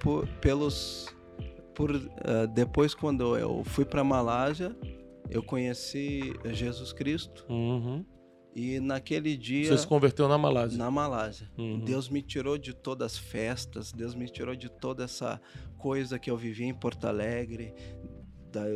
Por, 0.00 0.26
pelos. 0.40 1.06
Por, 1.80 1.96
uh, 1.96 2.46
depois, 2.52 2.94
quando 2.94 3.38
eu 3.38 3.64
fui 3.64 3.86
para 3.86 4.04
Malásia, 4.04 4.76
eu 5.30 5.42
conheci 5.42 6.34
Jesus 6.52 6.92
Cristo. 6.92 7.46
Uhum. 7.48 8.04
E 8.54 8.78
naquele 8.80 9.34
dia. 9.34 9.66
Você 9.70 9.78
se 9.78 9.86
converteu 9.86 10.28
na 10.28 10.36
Malásia? 10.36 10.76
Na 10.76 10.90
Malásia. 10.90 11.50
Uhum. 11.56 11.78
Deus 11.78 12.10
me 12.10 12.20
tirou 12.20 12.58
de 12.58 12.74
todas 12.74 13.12
as 13.12 13.18
festas, 13.18 13.92
Deus 13.92 14.14
me 14.14 14.28
tirou 14.28 14.54
de 14.54 14.68
toda 14.68 15.04
essa 15.04 15.40
coisa 15.78 16.18
que 16.18 16.30
eu 16.30 16.36
vivia 16.36 16.66
em 16.66 16.74
Porto 16.74 17.06
Alegre, 17.06 17.72
da, 18.52 18.66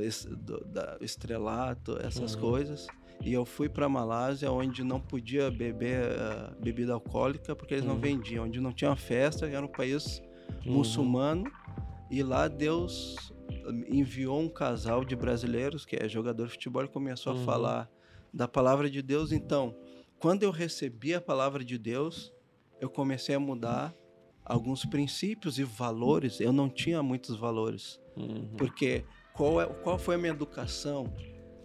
da 0.64 0.96
estrelato, 1.02 1.98
essas 2.00 2.34
uhum. 2.34 2.40
coisas. 2.40 2.86
E 3.22 3.34
eu 3.34 3.44
fui 3.44 3.68
para 3.68 3.86
Malásia, 3.86 4.50
onde 4.50 4.82
não 4.82 4.98
podia 4.98 5.50
beber 5.50 6.06
uh, 6.06 6.58
bebida 6.58 6.94
alcoólica, 6.94 7.54
porque 7.54 7.74
eles 7.74 7.84
não 7.84 7.96
uhum. 7.96 8.00
vendiam. 8.00 8.46
Onde 8.46 8.62
não 8.62 8.72
tinha 8.72 8.96
festa, 8.96 9.46
era 9.46 9.62
um 9.62 9.68
país 9.68 10.22
uhum. 10.64 10.72
muçulmano. 10.72 11.44
E 12.10 12.22
lá 12.22 12.48
Deus 12.48 13.16
enviou 13.88 14.40
um 14.40 14.48
casal 14.48 15.04
de 15.04 15.16
brasileiros, 15.16 15.84
que 15.84 15.96
é 15.96 16.08
jogador 16.08 16.46
de 16.46 16.52
futebol, 16.52 16.84
e 16.84 16.88
começou 16.88 17.34
uhum. 17.34 17.42
a 17.42 17.44
falar 17.44 17.90
da 18.32 18.46
palavra 18.46 18.90
de 18.90 19.02
Deus. 19.02 19.32
Então, 19.32 19.76
quando 20.18 20.42
eu 20.42 20.50
recebi 20.50 21.14
a 21.14 21.20
palavra 21.20 21.64
de 21.64 21.78
Deus, 21.78 22.32
eu 22.80 22.90
comecei 22.90 23.34
a 23.34 23.40
mudar 23.40 23.94
alguns 24.44 24.84
princípios 24.84 25.58
e 25.58 25.64
valores. 25.64 26.40
Eu 26.40 26.52
não 26.52 26.68
tinha 26.68 27.02
muitos 27.02 27.36
valores, 27.36 28.00
uhum. 28.16 28.48
porque 28.56 29.04
qual, 29.32 29.60
é, 29.60 29.66
qual 29.66 29.98
foi 29.98 30.16
a 30.16 30.18
minha 30.18 30.32
educação? 30.32 31.12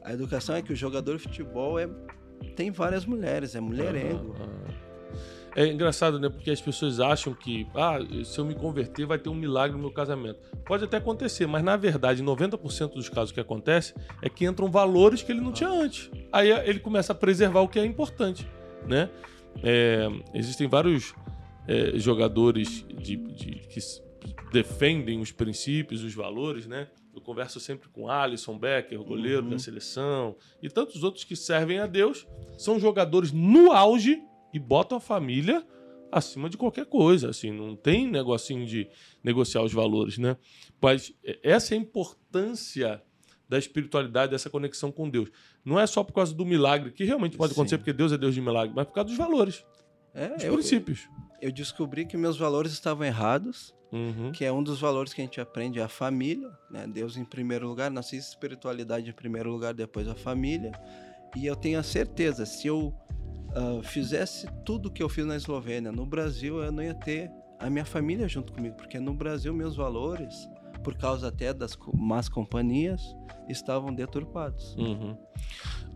A 0.03 0.13
educação 0.13 0.55
é 0.55 0.61
que 0.61 0.71
o 0.71 0.75
jogador 0.75 1.17
de 1.17 1.23
futebol 1.23 1.77
é, 1.77 1.87
tem 2.55 2.71
várias 2.71 3.05
mulheres, 3.05 3.55
é 3.55 3.59
mulherengo. 3.59 4.33
Uhum, 4.33 4.45
uhum. 4.45 4.89
É 5.55 5.67
engraçado, 5.67 6.19
né? 6.19 6.29
Porque 6.29 6.51
as 6.51 6.61
pessoas 6.61 6.99
acham 6.99 7.33
que, 7.33 7.67
ah, 7.75 7.99
se 8.23 8.39
eu 8.39 8.45
me 8.45 8.55
converter, 8.55 9.05
vai 9.05 9.17
ter 9.17 9.29
um 9.29 9.35
milagre 9.35 9.75
no 9.75 9.81
meu 9.81 9.91
casamento. 9.91 10.39
Pode 10.65 10.83
até 10.83 10.97
acontecer, 10.97 11.47
mas 11.47 11.63
na 11.63 11.75
verdade, 11.75 12.23
90% 12.23 12.93
dos 12.93 13.09
casos 13.09 13.31
que 13.31 13.39
acontece 13.39 13.93
é 14.21 14.29
que 14.29 14.45
entram 14.45 14.69
valores 14.69 15.21
que 15.21 15.31
ele 15.31 15.41
não 15.41 15.51
tinha 15.51 15.69
antes. 15.69 16.09
Aí 16.31 16.51
ele 16.51 16.79
começa 16.79 17.13
a 17.13 17.15
preservar 17.15 17.61
o 17.61 17.67
que 17.67 17.79
é 17.79 17.85
importante, 17.85 18.47
né? 18.87 19.09
É, 19.63 20.07
existem 20.33 20.67
vários 20.67 21.13
é, 21.67 21.97
jogadores 21.97 22.85
de, 22.87 23.15
de, 23.15 23.51
que 23.67 23.79
defendem 24.51 25.19
os 25.19 25.31
princípios, 25.31 26.03
os 26.03 26.13
valores, 26.13 26.65
né? 26.65 26.87
Eu 27.13 27.21
converso 27.21 27.59
sempre 27.59 27.89
com 27.89 28.09
Alisson 28.09 28.57
Becker, 28.57 28.99
o 28.99 29.03
goleiro 29.03 29.43
uhum. 29.43 29.49
da 29.49 29.59
seleção, 29.59 30.35
e 30.61 30.69
tantos 30.69 31.03
outros 31.03 31.23
que 31.23 31.35
servem 31.35 31.79
a 31.79 31.87
Deus, 31.87 32.27
são 32.57 32.79
jogadores 32.79 33.31
no 33.31 33.71
auge 33.71 34.21
e 34.53 34.59
botam 34.59 34.97
a 34.97 35.01
família 35.01 35.65
acima 36.11 36.49
de 36.49 36.57
qualquer 36.57 36.85
coisa, 36.85 37.29
assim, 37.29 37.51
não 37.51 37.75
tem 37.75 38.07
negocinho 38.07 38.65
de 38.65 38.89
negociar 39.23 39.61
os 39.61 39.71
valores, 39.71 40.17
né? 40.17 40.37
Mas 40.81 41.13
essa 41.43 41.75
é 41.75 41.77
a 41.77 41.81
importância 41.81 43.01
da 43.47 43.57
espiritualidade, 43.57 44.31
dessa 44.31 44.49
conexão 44.49 44.91
com 44.91 45.09
Deus. 45.09 45.29
Não 45.65 45.79
é 45.79 45.87
só 45.87 46.03
por 46.03 46.13
causa 46.13 46.33
do 46.33 46.45
milagre, 46.45 46.91
que 46.91 47.03
realmente 47.03 47.35
pode 47.35 47.53
acontecer 47.53 47.75
Sim. 47.75 47.79
porque 47.79 47.93
Deus 47.93 48.11
é 48.11 48.17
Deus 48.17 48.35
de 48.35 48.41
milagre, 48.41 48.73
mas 48.75 48.85
por 48.85 48.93
causa 48.93 49.09
dos 49.09 49.17
valores, 49.17 49.65
é, 50.13 50.29
dos 50.29 50.43
eu, 50.43 50.53
princípios. 50.53 51.07
Eu 51.41 51.51
descobri 51.51 52.05
que 52.05 52.15
meus 52.15 52.37
valores 52.37 52.71
estavam 52.71 53.05
errados, 53.05 53.73
uhum. 53.91 54.31
que 54.31 54.45
é 54.45 54.51
um 54.51 54.61
dos 54.61 54.79
valores 54.79 55.13
que 55.13 55.21
a 55.21 55.23
gente 55.23 55.41
aprende, 55.41 55.79
é 55.79 55.83
a 55.83 55.89
família, 55.89 56.49
né? 56.69 56.85
Deus 56.87 57.17
em 57.17 57.25
primeiro 57.25 57.67
lugar, 57.67 57.89
nossa 57.89 58.15
espiritualidade 58.15 59.09
em 59.09 59.13
primeiro 59.13 59.51
lugar, 59.51 59.73
depois 59.73 60.07
a 60.07 60.15
família. 60.15 60.71
E 61.35 61.45
eu 61.45 61.55
tenho 61.55 61.79
a 61.79 61.83
certeza, 61.83 62.45
se 62.45 62.67
eu 62.67 62.93
uh, 63.55 63.83
fizesse 63.83 64.47
tudo 64.65 64.91
que 64.91 65.01
eu 65.01 65.09
fiz 65.09 65.25
na 65.25 65.35
Eslovênia, 65.35 65.91
no 65.91 66.05
Brasil 66.05 66.61
eu 66.63 66.71
não 66.71 66.83
ia 66.83 66.93
ter 66.93 67.31
a 67.59 67.69
minha 67.69 67.85
família 67.85 68.27
junto 68.27 68.53
comigo, 68.53 68.75
porque 68.75 68.99
no 68.99 69.13
Brasil 69.13 69.53
meus 69.53 69.75
valores, 69.75 70.49
por 70.83 70.95
causa 70.95 71.27
até 71.27 71.53
das 71.53 71.77
más 71.93 72.29
companhias, 72.29 73.01
estavam 73.47 73.93
deturpados. 73.93 74.75
Uhum. 74.75 75.17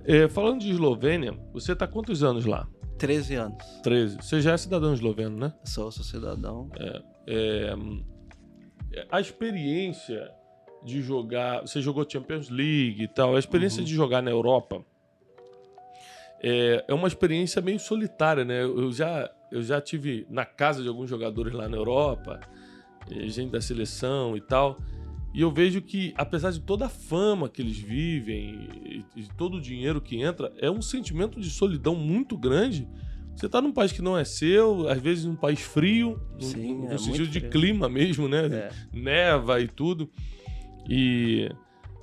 É, 0.05 0.27
falando 0.27 0.61
de 0.61 0.71
Eslovênia, 0.71 1.37
você 1.53 1.71
está 1.71 1.87
quantos 1.87 2.23
anos 2.23 2.45
lá? 2.45 2.67
13 2.97 3.35
anos. 3.35 3.65
13. 3.81 4.17
Você 4.17 4.41
já 4.41 4.53
é 4.53 4.57
cidadão 4.57 4.93
esloveno, 4.93 5.37
né? 5.37 5.53
Sou, 5.63 5.91
sou 5.91 6.03
cidadão. 6.03 6.69
É, 6.77 7.01
é, 7.27 7.75
a 9.09 9.19
experiência 9.19 10.29
de 10.83 11.01
jogar. 11.01 11.61
Você 11.61 11.81
jogou 11.81 12.05
Champions 12.09 12.49
League 12.49 13.03
e 13.03 13.07
tal. 13.07 13.35
A 13.35 13.39
experiência 13.39 13.79
uhum. 13.79 13.85
de 13.85 13.93
jogar 13.93 14.21
na 14.21 14.31
Europa 14.31 14.83
é, 16.43 16.83
é 16.89 16.93
uma 16.93 17.07
experiência 17.07 17.61
meio 17.61 17.79
solitária, 17.79 18.43
né? 18.43 18.63
Eu 18.63 18.91
já, 18.91 19.31
eu 19.49 19.63
já 19.63 19.79
tive 19.79 20.27
na 20.29 20.43
casa 20.43 20.83
de 20.83 20.89
alguns 20.89 21.09
jogadores 21.09 21.53
lá 21.53 21.69
na 21.69 21.77
Europa, 21.77 22.41
eh, 23.09 23.29
gente 23.29 23.51
da 23.51 23.61
seleção 23.61 24.35
e 24.35 24.41
tal. 24.41 24.77
E 25.33 25.39
eu 25.39 25.49
vejo 25.49 25.81
que, 25.81 26.13
apesar 26.17 26.51
de 26.51 26.59
toda 26.59 26.85
a 26.85 26.89
fama 26.89 27.47
que 27.47 27.61
eles 27.61 27.77
vivem 27.77 28.67
e, 29.15 29.21
e 29.21 29.27
todo 29.37 29.55
o 29.55 29.61
dinheiro 29.61 30.01
que 30.01 30.21
entra, 30.21 30.51
é 30.59 30.69
um 30.69 30.81
sentimento 30.81 31.39
de 31.39 31.49
solidão 31.49 31.95
muito 31.95 32.37
grande. 32.37 32.87
Você 33.33 33.45
está 33.45 33.61
num 33.61 33.71
país 33.71 33.93
que 33.93 34.01
não 34.01 34.17
é 34.17 34.25
seu, 34.25 34.87
às 34.89 35.01
vezes 35.01 35.25
num 35.25 35.35
país 35.35 35.61
frio, 35.61 36.21
Sim, 36.39 36.75
no, 36.75 36.87
no 36.87 36.93
é 36.93 36.97
sentido 36.97 37.27
de 37.27 37.39
frio. 37.39 37.51
clima 37.51 37.87
mesmo, 37.87 38.27
né? 38.27 38.45
É. 38.45 38.71
Neva 38.91 39.61
e 39.61 39.67
tudo. 39.67 40.09
E 40.87 41.49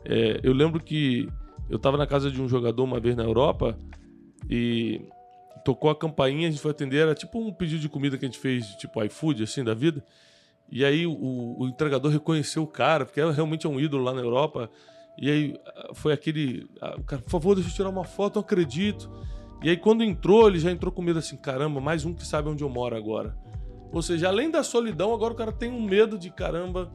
é, 0.05 0.41
eu 0.43 0.55
lembro 0.55 0.83
que 0.83 1.29
eu 1.69 1.77
estava 1.77 1.99
na 1.99 2.07
casa 2.07 2.31
de 2.31 2.41
um 2.41 2.49
jogador 2.49 2.83
uma 2.83 2.99
vez 2.99 3.15
na 3.15 3.23
Europa 3.23 3.79
e 4.51 5.01
tocou 5.65 5.91
a 5.91 5.95
campainha, 5.95 6.49
a 6.49 6.51
gente 6.51 6.61
foi 6.61 6.73
atender, 6.73 6.99
era 6.99 7.15
tipo 7.15 7.39
um 7.39 7.53
pedido 7.53 7.81
de 7.81 7.89
comida 7.89 8.19
que 8.19 8.25
a 8.25 8.29
gente 8.29 8.41
fez, 8.41 8.67
tipo 8.75 9.03
iFood, 9.05 9.45
assim, 9.45 9.63
da 9.63 9.75
vida. 9.75 10.05
E 10.69 10.85
aí 10.85 11.07
o, 11.07 11.57
o 11.57 11.69
entregador 11.69 12.11
reconheceu 12.11 12.65
o 12.65 12.67
cara, 12.67 13.07
porque 13.07 13.21
era 13.21 13.31
realmente 13.31 13.67
é 13.67 13.71
um 13.71 13.79
ídolo 13.79 14.03
lá 14.03 14.13
na 14.13 14.21
Europa. 14.21 14.69
E 15.17 15.31
aí 15.31 15.61
ah, 15.67 15.91
foi 15.95 16.13
aquele. 16.13 16.69
Ah, 16.81 16.97
cara, 17.07 17.23
por 17.23 17.31
favor, 17.31 17.55
deixa 17.55 17.71
eu 17.71 17.75
tirar 17.75 17.89
uma 17.89 18.05
foto, 18.05 18.37
não 18.37 18.43
acredito. 18.43 19.09
E 19.63 19.71
aí 19.71 19.77
quando 19.77 20.03
entrou, 20.03 20.49
ele 20.49 20.59
já 20.59 20.71
entrou 20.71 20.93
com 20.93 21.03
medo 21.03 21.21
assim: 21.21 21.37
caramba, 21.37 21.81
mais 21.81 22.05
um 22.05 22.13
que 22.13 22.27
sabe 22.27 22.49
onde 22.49 22.65
eu 22.65 22.69
moro 22.69 22.97
agora. 22.97 23.37
Ou 23.93 24.03
seja, 24.03 24.29
além 24.29 24.51
da 24.51 24.63
solidão, 24.63 25.13
agora 25.13 25.33
o 25.33 25.37
cara 25.37 25.53
tem 25.53 25.71
um 25.71 25.83
medo 25.83 26.19
de 26.19 26.31
caramba 26.31 26.93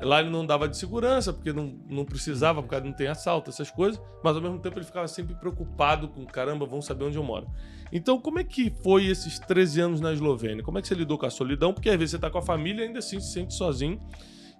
Lá 0.00 0.20
ele 0.20 0.28
não 0.28 0.44
dava 0.44 0.68
de 0.68 0.76
segurança, 0.76 1.32
porque 1.32 1.52
não, 1.52 1.74
não 1.88 2.04
precisava, 2.04 2.62
porque 2.62 2.78
não 2.80 2.92
tem 2.92 3.06
assalto, 3.06 3.50
essas 3.50 3.70
coisas, 3.70 4.00
mas 4.22 4.36
ao 4.36 4.42
mesmo 4.42 4.58
tempo 4.58 4.78
ele 4.78 4.84
ficava 4.84 5.08
sempre 5.08 5.34
preocupado 5.34 6.08
com 6.08 6.24
caramba, 6.26 6.66
vão 6.66 6.82
saber 6.82 7.04
onde 7.04 7.16
eu 7.16 7.22
moro. 7.22 7.46
Então, 7.90 8.20
como 8.20 8.38
é 8.38 8.44
que 8.44 8.70
foi 8.82 9.06
esses 9.06 9.38
13 9.38 9.80
anos 9.80 10.00
na 10.00 10.12
Eslovênia? 10.12 10.62
Como 10.62 10.78
é 10.78 10.82
que 10.82 10.88
você 10.88 10.94
lidou 10.94 11.16
com 11.16 11.26
a 11.26 11.30
solidão? 11.30 11.72
Porque 11.72 11.88
às 11.88 11.96
vezes 11.96 12.10
você 12.10 12.16
está 12.16 12.30
com 12.30 12.38
a 12.38 12.42
família 12.42 12.82
e 12.82 12.88
ainda 12.88 12.98
assim 12.98 13.20
se 13.20 13.32
sente 13.32 13.54
sozinho. 13.54 14.00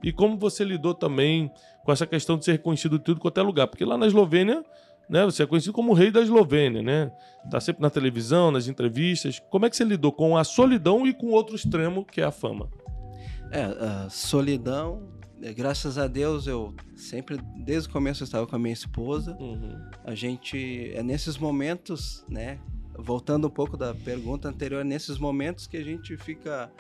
E 0.03 0.13
como 0.13 0.39
você 0.39 0.65
lidou 0.65 0.95
também 0.95 1.51
com 1.85 1.93
essa 1.93 2.07
questão 2.07 2.39
de 2.39 2.45
ser 2.45 2.53
reconhecido 2.53 2.99
tudo 2.99 3.21
quanto 3.21 3.39
é 3.39 3.43
lugar? 3.43 3.67
Porque 3.67 3.85
lá 3.85 3.99
na 3.99 4.07
Eslovênia, 4.07 4.65
né, 5.09 5.25
você 5.25 5.43
é 5.43 5.47
conhecido 5.47 5.73
como 5.73 5.93
o 5.93 5.95
rei 5.95 6.11
da 6.11 6.21
Eslovênia, 6.21 6.83
né? 6.83 7.11
Tá 7.51 7.61
sempre 7.61 7.83
na 7.83 7.91
televisão, 7.91 8.51
nas 8.51 8.69
entrevistas. 8.69 9.41
Como 9.51 9.67
é 9.67 9.71
que 9.71 9.77
você 9.77 9.85
lidou 9.85 10.13
com 10.13 10.37
a 10.37 10.45
solidão 10.45 11.07
e 11.07 11.13
com 11.13 11.27
outro 11.29 11.57
extremo, 11.57 12.05
que 12.05 12.21
é 12.21 12.25
a 12.25 12.31
fama? 12.31 12.69
É, 13.51 13.63
a 13.63 14.09
solidão 14.11 15.16
graças 15.55 15.99
a 15.99 16.07
Deus 16.07 16.47
eu 16.47 16.75
sempre 16.95 17.39
desde 17.65 17.89
o 17.89 17.93
começo 17.93 18.23
eu 18.23 18.25
estava 18.25 18.47
com 18.47 18.57
a 18.57 18.59
minha 18.59 18.73
esposa. 18.73 19.37
Uhum. 19.39 19.79
a 20.05 20.15
gente 20.15 20.91
é 20.95 21.03
nesses 21.03 21.37
momentos 21.37 22.25
né 22.29 22.59
voltando 22.99 23.47
um 23.47 23.51
pouco 23.51 23.77
da 23.77 23.95
pergunta 23.95 24.49
anterior 24.49 24.81
é 24.81 24.85
nesses 24.85 25.19
momentos 25.19 25.67
que 25.67 25.77
a 25.77 25.85
gente 25.85 26.17
fica 26.17 26.73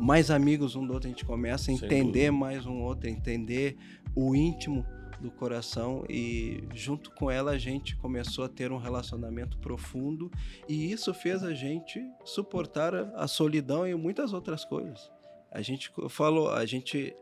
mais 0.00 0.30
amigos 0.30 0.74
um 0.74 0.86
do 0.86 0.92
outro 0.92 1.08
a 1.08 1.10
gente 1.12 1.24
começa 1.24 1.70
a 1.70 1.74
entender 1.74 2.30
mais 2.30 2.66
um 2.66 2.82
outro 2.82 3.08
entender 3.08 3.76
o 4.14 4.34
íntimo 4.34 4.84
do 5.22 5.30
coração 5.30 6.04
e 6.10 6.64
junto 6.74 7.12
com 7.12 7.30
ela 7.30 7.52
a 7.52 7.58
gente 7.58 7.96
começou 7.96 8.44
a 8.44 8.48
ter 8.48 8.72
um 8.72 8.76
relacionamento 8.76 9.56
profundo. 9.58 10.30
E 10.68 10.90
isso 10.90 11.14
fez 11.14 11.44
a 11.44 11.54
gente 11.54 12.02
suportar 12.24 12.92
a 13.14 13.28
solidão 13.28 13.86
e 13.86 13.94
muitas 13.94 14.32
outras 14.32 14.64
coisas. 14.64 15.10
A 15.50 15.62
gente 15.62 15.90
falou 16.08 16.50
a 16.50 16.66
gente 16.66 17.14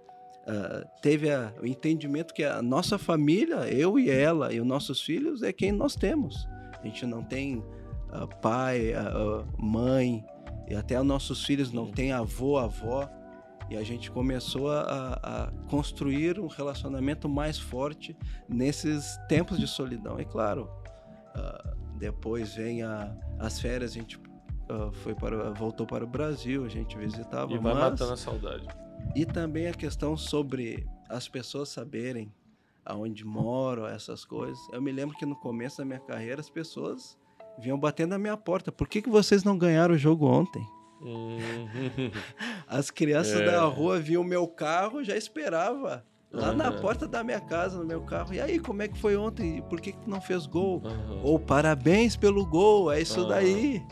uh, 0.51 0.89
teve 1.01 1.31
a, 1.31 1.53
o 1.61 1.67
entendimento 1.67 2.35
que 2.35 2.43
a 2.43 2.61
nossa 2.61 2.99
família, 2.99 3.69
eu 3.73 3.99
e 3.99 4.11
ela 4.11 4.53
e 4.53 4.61
os 4.61 4.67
nossos 4.67 5.01
filhos, 5.01 5.43
é 5.43 5.53
quem 5.53 5.73
nós 5.73 5.95
temos. 5.95 6.49
A 6.79 6.87
gente 6.87 7.07
não 7.07 7.23
tem 7.23 7.59
uh, 7.59 8.27
pai, 8.41 8.93
uh, 8.95 9.47
mãe, 9.59 10.25
e 10.69 10.75
até 10.75 10.99
os 10.99 11.07
nossos 11.07 11.45
filhos 11.45 11.73
não 11.73 11.91
têm 11.91 12.13
avô, 12.13 12.59
avó. 12.59 13.09
E 13.69 13.77
a 13.77 13.85
gente 13.85 14.11
começou 14.11 14.71
a, 14.71 15.21
a, 15.23 15.53
construir 15.69 16.41
um 16.41 16.49
relacionamento 16.49 17.29
mais 17.29 17.57
forte 17.57 18.17
nesses 18.49 19.17
tempos 19.29 19.61
de 19.61 19.67
solidão. 19.69 20.19
E 20.19 20.25
claro, 20.25 20.69
uh, 21.37 21.77
depois 21.97 22.55
vem 22.55 22.83
a, 22.83 23.15
as 23.39 23.61
férias, 23.61 23.93
a 23.93 23.95
gente 23.95 24.17
uh, 24.17 24.93
foi 24.93 25.15
para, 25.15 25.53
voltou 25.53 25.87
para 25.87 26.05
o 26.05 26.07
Brasil, 26.07 26.65
a 26.65 26.69
gente 26.69 26.97
visitava. 26.99 27.53
E 27.53 27.59
vai 27.59 27.75
mas, 27.75 27.91
matando 27.91 28.13
a 28.13 28.17
saudade. 28.17 28.67
E 29.15 29.27
também 29.27 29.67
a 29.67 29.73
questão 29.73 30.17
sobre 30.17 30.87
as 31.09 31.29
pessoas 31.29 31.69
saberem 31.69 32.33
aonde 32.85 33.25
moro, 33.25 33.87
essas 33.87 34.25
coisas. 34.25 34.59
Eu 34.73 34.81
me 34.81 34.93
lembro 34.93 35.17
que 35.17 35.27
no 35.27 35.37
começo 35.37 35.79
da 35.79 35.85
minha 35.85 36.01
carreira 36.01 36.41
as 36.41 36.51
pessoas 36.51 37.19
vinham 37.59 37.79
batendo 37.79 38.11
na 38.11 38.19
minha 38.19 38.37
porta. 38.37 38.73
Por 38.73 38.89
que, 38.89 39.03
que 39.03 39.11
vocês 39.11 39.45
não 39.45 39.59
ganharam 39.59 39.95
o 39.95 39.99
jogo 39.99 40.27
ontem? 40.27 40.65
Uhum. 41.01 42.11
As 42.67 42.91
crianças 42.91 43.41
é. 43.41 43.47
da 43.47 43.65
rua 43.65 43.99
viam 43.99 44.23
o 44.23 44.27
meu 44.27 44.47
carro, 44.47 45.03
já 45.03 45.17
esperava 45.17 46.05
lá 46.33 46.51
uhum. 46.51 46.57
na 46.57 46.73
porta 46.73 47.09
da 47.09 47.25
minha 47.25 47.41
casa, 47.41 47.79
no 47.79 47.85
meu 47.85 48.03
carro. 48.03 48.33
E 48.33 48.41
aí, 48.41 48.59
como 48.59 48.83
é 48.83 48.89
que 48.89 48.99
foi 48.99 49.17
ontem? 49.17 49.63
Por 49.63 49.81
que, 49.81 49.93
que 49.93 50.09
não 50.09 50.21
fez 50.21 50.47
gol? 50.47 50.83
Uhum. 50.85 51.23
Ou 51.25 51.39
parabéns 51.39 52.17
pelo 52.17 52.47
gol, 52.47 52.93
é 52.93 53.01
isso 53.01 53.27
daí. 53.27 53.83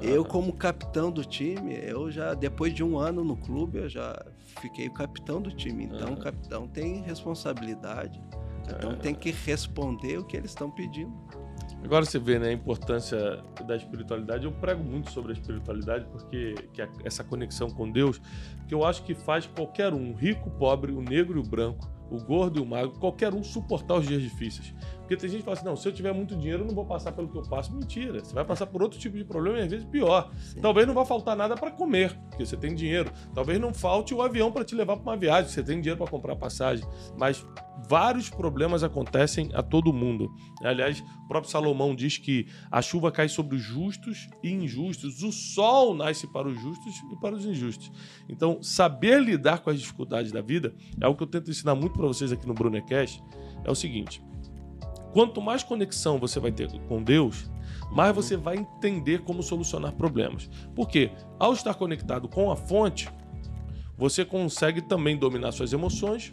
Eu, 0.00 0.24
como 0.24 0.52
capitão 0.52 1.12
do 1.12 1.24
time, 1.24 1.78
eu 1.80 2.10
já, 2.10 2.34
depois 2.34 2.74
de 2.74 2.82
um 2.82 2.98
ano 2.98 3.22
no 3.22 3.36
clube, 3.36 3.78
eu 3.78 3.88
já 3.88 4.20
fiquei 4.60 4.88
o 4.88 4.92
capitão 4.92 5.40
do 5.40 5.50
time. 5.50 5.84
Então, 5.84 6.08
uhum. 6.08 6.14
o 6.14 6.20
capitão 6.20 6.68
tem 6.68 7.02
responsabilidade. 7.02 8.22
Então, 8.68 8.94
tem 8.96 9.14
que 9.14 9.30
responder 9.30 10.18
o 10.18 10.24
que 10.24 10.36
eles 10.36 10.50
estão 10.50 10.70
pedindo. 10.70 11.12
Agora 11.84 12.04
você 12.04 12.18
vê 12.18 12.38
né, 12.38 12.48
a 12.48 12.52
importância 12.52 13.42
da 13.66 13.74
espiritualidade. 13.74 14.44
Eu 14.44 14.52
prego 14.52 14.84
muito 14.84 15.10
sobre 15.10 15.32
a 15.32 15.34
espiritualidade 15.34 16.06
porque 16.12 16.54
que 16.72 16.82
essa 17.04 17.24
conexão 17.24 17.68
com 17.68 17.90
Deus, 17.90 18.20
que 18.68 18.74
eu 18.74 18.84
acho 18.84 19.02
que 19.02 19.14
faz 19.14 19.46
qualquer 19.46 19.92
um, 19.92 20.14
rico, 20.14 20.48
pobre, 20.50 20.92
o 20.92 21.02
negro 21.02 21.38
e 21.38 21.40
o 21.40 21.48
branco, 21.48 21.90
o 22.08 22.22
gordo 22.22 22.60
e 22.60 22.62
o 22.62 22.66
magro, 22.66 22.92
qualquer 23.00 23.34
um 23.34 23.42
suportar 23.42 23.96
os 23.96 24.06
dias 24.06 24.22
difíceis. 24.22 24.72
Porque 25.02 25.16
tem 25.16 25.28
gente 25.28 25.40
que 25.40 25.44
fala 25.44 25.56
assim: 25.56 25.66
não, 25.66 25.76
se 25.76 25.86
eu 25.86 25.92
tiver 25.92 26.12
muito 26.12 26.34
dinheiro, 26.36 26.62
eu 26.62 26.66
não 26.66 26.74
vou 26.74 26.86
passar 26.86 27.12
pelo 27.12 27.28
que 27.28 27.36
eu 27.36 27.42
passo. 27.42 27.74
Mentira. 27.74 28.24
Você 28.24 28.34
vai 28.34 28.44
passar 28.44 28.66
por 28.66 28.82
outro 28.82 28.98
tipo 28.98 29.16
de 29.16 29.24
problema 29.24 29.58
e 29.58 29.62
às 29.62 29.70
vezes 29.70 29.86
pior. 29.86 30.30
Sim. 30.38 30.60
Talvez 30.60 30.86
não 30.86 30.94
vá 30.94 31.04
faltar 31.04 31.36
nada 31.36 31.54
para 31.54 31.70
comer, 31.70 32.18
porque 32.30 32.46
você 32.46 32.56
tem 32.56 32.74
dinheiro. 32.74 33.10
Talvez 33.34 33.60
não 33.60 33.74
falte 33.74 34.14
o 34.14 34.22
avião 34.22 34.50
para 34.50 34.64
te 34.64 34.74
levar 34.74 34.96
para 34.96 35.02
uma 35.02 35.16
viagem, 35.16 35.50
você 35.50 35.62
tem 35.62 35.80
dinheiro 35.80 35.98
para 35.98 36.10
comprar 36.10 36.36
passagem. 36.36 36.86
Mas 37.18 37.44
vários 37.88 38.30
problemas 38.30 38.82
acontecem 38.82 39.50
a 39.54 39.62
todo 39.62 39.92
mundo. 39.92 40.30
Aliás, 40.62 41.00
o 41.24 41.28
próprio 41.28 41.50
Salomão 41.50 41.94
diz 41.94 42.18
que 42.18 42.46
a 42.70 42.80
chuva 42.80 43.10
cai 43.10 43.28
sobre 43.28 43.56
os 43.56 43.62
justos 43.62 44.28
e 44.42 44.50
injustos, 44.50 45.22
o 45.22 45.32
sol 45.32 45.94
nasce 45.94 46.26
para 46.26 46.48
os 46.48 46.60
justos 46.60 46.94
e 47.12 47.16
para 47.20 47.34
os 47.34 47.44
injustos. 47.44 47.90
Então, 48.28 48.62
saber 48.62 49.20
lidar 49.20 49.60
com 49.60 49.70
as 49.70 49.80
dificuldades 49.80 50.32
da 50.32 50.40
vida 50.40 50.74
é 51.00 51.06
o 51.06 51.14
que 51.14 51.22
eu 51.22 51.26
tento 51.26 51.50
ensinar 51.50 51.74
muito 51.74 51.94
para 51.94 52.06
vocês 52.06 52.32
aqui 52.32 52.46
no 52.46 52.54
Brunecast. 52.54 53.22
É 53.64 53.70
o 53.70 53.74
seguinte: 53.74 54.22
quanto 55.12 55.40
mais 55.40 55.62
conexão 55.62 56.18
você 56.18 56.40
vai 56.40 56.50
ter 56.50 56.70
com 56.88 57.02
Deus, 57.02 57.50
mais 57.90 58.14
você 58.14 58.36
vai 58.36 58.56
entender 58.56 59.22
como 59.22 59.42
solucionar 59.42 59.92
problemas. 59.92 60.48
Porque 60.74 61.10
ao 61.38 61.52
estar 61.52 61.74
conectado 61.74 62.28
com 62.28 62.50
a 62.50 62.56
fonte, 62.56 63.08
você 63.96 64.24
consegue 64.24 64.80
também 64.80 65.16
dominar 65.16 65.52
suas 65.52 65.72
emoções, 65.72 66.32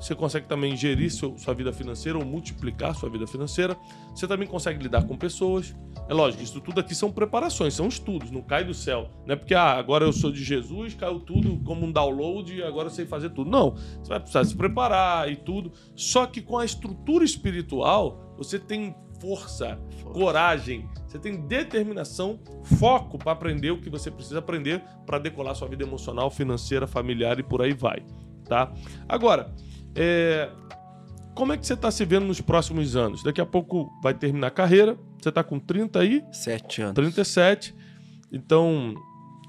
você 0.00 0.14
consegue 0.14 0.46
também 0.46 0.76
gerir 0.76 1.10
seu, 1.10 1.36
sua 1.38 1.54
vida 1.54 1.72
financeira 1.72 2.18
ou 2.18 2.24
multiplicar 2.24 2.94
sua 2.94 3.08
vida 3.08 3.26
financeira. 3.26 3.76
Você 4.14 4.26
também 4.26 4.46
consegue 4.46 4.82
lidar 4.82 5.06
com 5.06 5.16
pessoas. 5.16 5.74
É 6.08 6.14
lógico, 6.14 6.42
isso 6.42 6.60
tudo 6.60 6.80
aqui 6.80 6.94
são 6.94 7.10
preparações, 7.10 7.74
são 7.74 7.88
estudos, 7.88 8.30
não 8.30 8.42
cai 8.42 8.62
do 8.62 8.74
céu. 8.74 9.10
Não 9.26 9.32
é 9.32 9.36
porque 9.36 9.54
ah, 9.54 9.72
agora 9.72 10.04
eu 10.04 10.12
sou 10.12 10.30
de 10.30 10.44
Jesus, 10.44 10.94
caiu 10.94 11.18
tudo 11.20 11.58
como 11.64 11.84
um 11.84 11.90
download 11.90 12.54
e 12.54 12.62
agora 12.62 12.88
eu 12.88 12.92
sei 12.92 13.06
fazer 13.06 13.30
tudo. 13.30 13.50
Não, 13.50 13.70
você 13.72 14.08
vai 14.08 14.20
precisar 14.20 14.44
se 14.44 14.54
preparar 14.54 15.30
e 15.30 15.36
tudo. 15.36 15.72
Só 15.94 16.26
que 16.26 16.40
com 16.40 16.58
a 16.58 16.64
estrutura 16.64 17.24
espiritual, 17.24 18.34
você 18.36 18.58
tem 18.58 18.94
força, 19.20 19.80
força. 20.02 20.18
coragem, 20.18 20.88
você 21.06 21.18
tem 21.18 21.40
determinação, 21.46 22.38
foco 22.78 23.18
para 23.18 23.32
aprender 23.32 23.70
o 23.70 23.80
que 23.80 23.88
você 23.88 24.10
precisa 24.10 24.38
aprender 24.38 24.82
para 25.06 25.18
decolar 25.18 25.54
sua 25.54 25.68
vida 25.68 25.84
emocional, 25.84 26.30
financeira, 26.30 26.86
familiar 26.86 27.38
e 27.38 27.42
por 27.42 27.62
aí 27.62 27.72
vai, 27.72 28.04
tá? 28.44 28.72
Agora, 29.08 29.54
é... 29.96 30.50
Como 31.34 31.52
é 31.52 31.56
que 31.56 31.66
você 31.66 31.74
está 31.74 31.90
se 31.90 32.04
vendo 32.04 32.26
nos 32.26 32.40
próximos 32.40 32.96
anos? 32.96 33.22
Daqui 33.22 33.40
a 33.40 33.46
pouco 33.46 33.92
vai 34.02 34.14
terminar 34.14 34.46
a 34.46 34.50
carreira. 34.50 34.96
Você 35.20 35.28
está 35.28 35.44
com 35.44 35.58
30 35.58 35.98
aí? 35.98 36.24
Sete 36.32 36.80
anos. 36.80 36.94
37. 36.94 37.74
Então, 38.32 38.94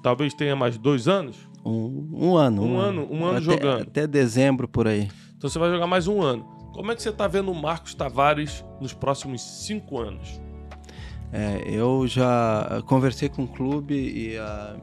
talvez 0.03 0.33
tenha 0.33 0.55
mais 0.55 0.77
dois 0.77 1.07
anos? 1.07 1.37
Um, 1.65 2.09
um 2.13 2.35
ano. 2.35 2.61
Um, 2.61 2.73
um 2.73 2.77
ano, 2.77 3.01
ano, 3.01 3.13
um 3.13 3.25
ano 3.25 3.37
até, 3.37 3.41
jogando. 3.41 3.81
Até 3.83 4.07
dezembro 4.07 4.67
por 4.67 4.87
aí. 4.87 5.09
Então 5.37 5.49
você 5.49 5.59
vai 5.59 5.69
jogar 5.69 5.87
mais 5.87 6.07
um 6.07 6.21
ano. 6.21 6.43
Como 6.73 6.91
é 6.91 6.95
que 6.95 7.01
você 7.01 7.09
está 7.09 7.27
vendo 7.27 7.51
o 7.51 7.55
Marcos 7.55 7.93
Tavares 7.93 8.63
nos 8.79 8.93
próximos 8.93 9.41
cinco 9.41 9.99
anos? 9.99 10.39
É, 11.31 11.63
eu 11.67 12.07
já 12.07 12.81
conversei 12.85 13.27
com 13.29 13.43
o 13.43 13.47
clube 13.47 13.95
e 13.95 14.37
a 14.37 14.77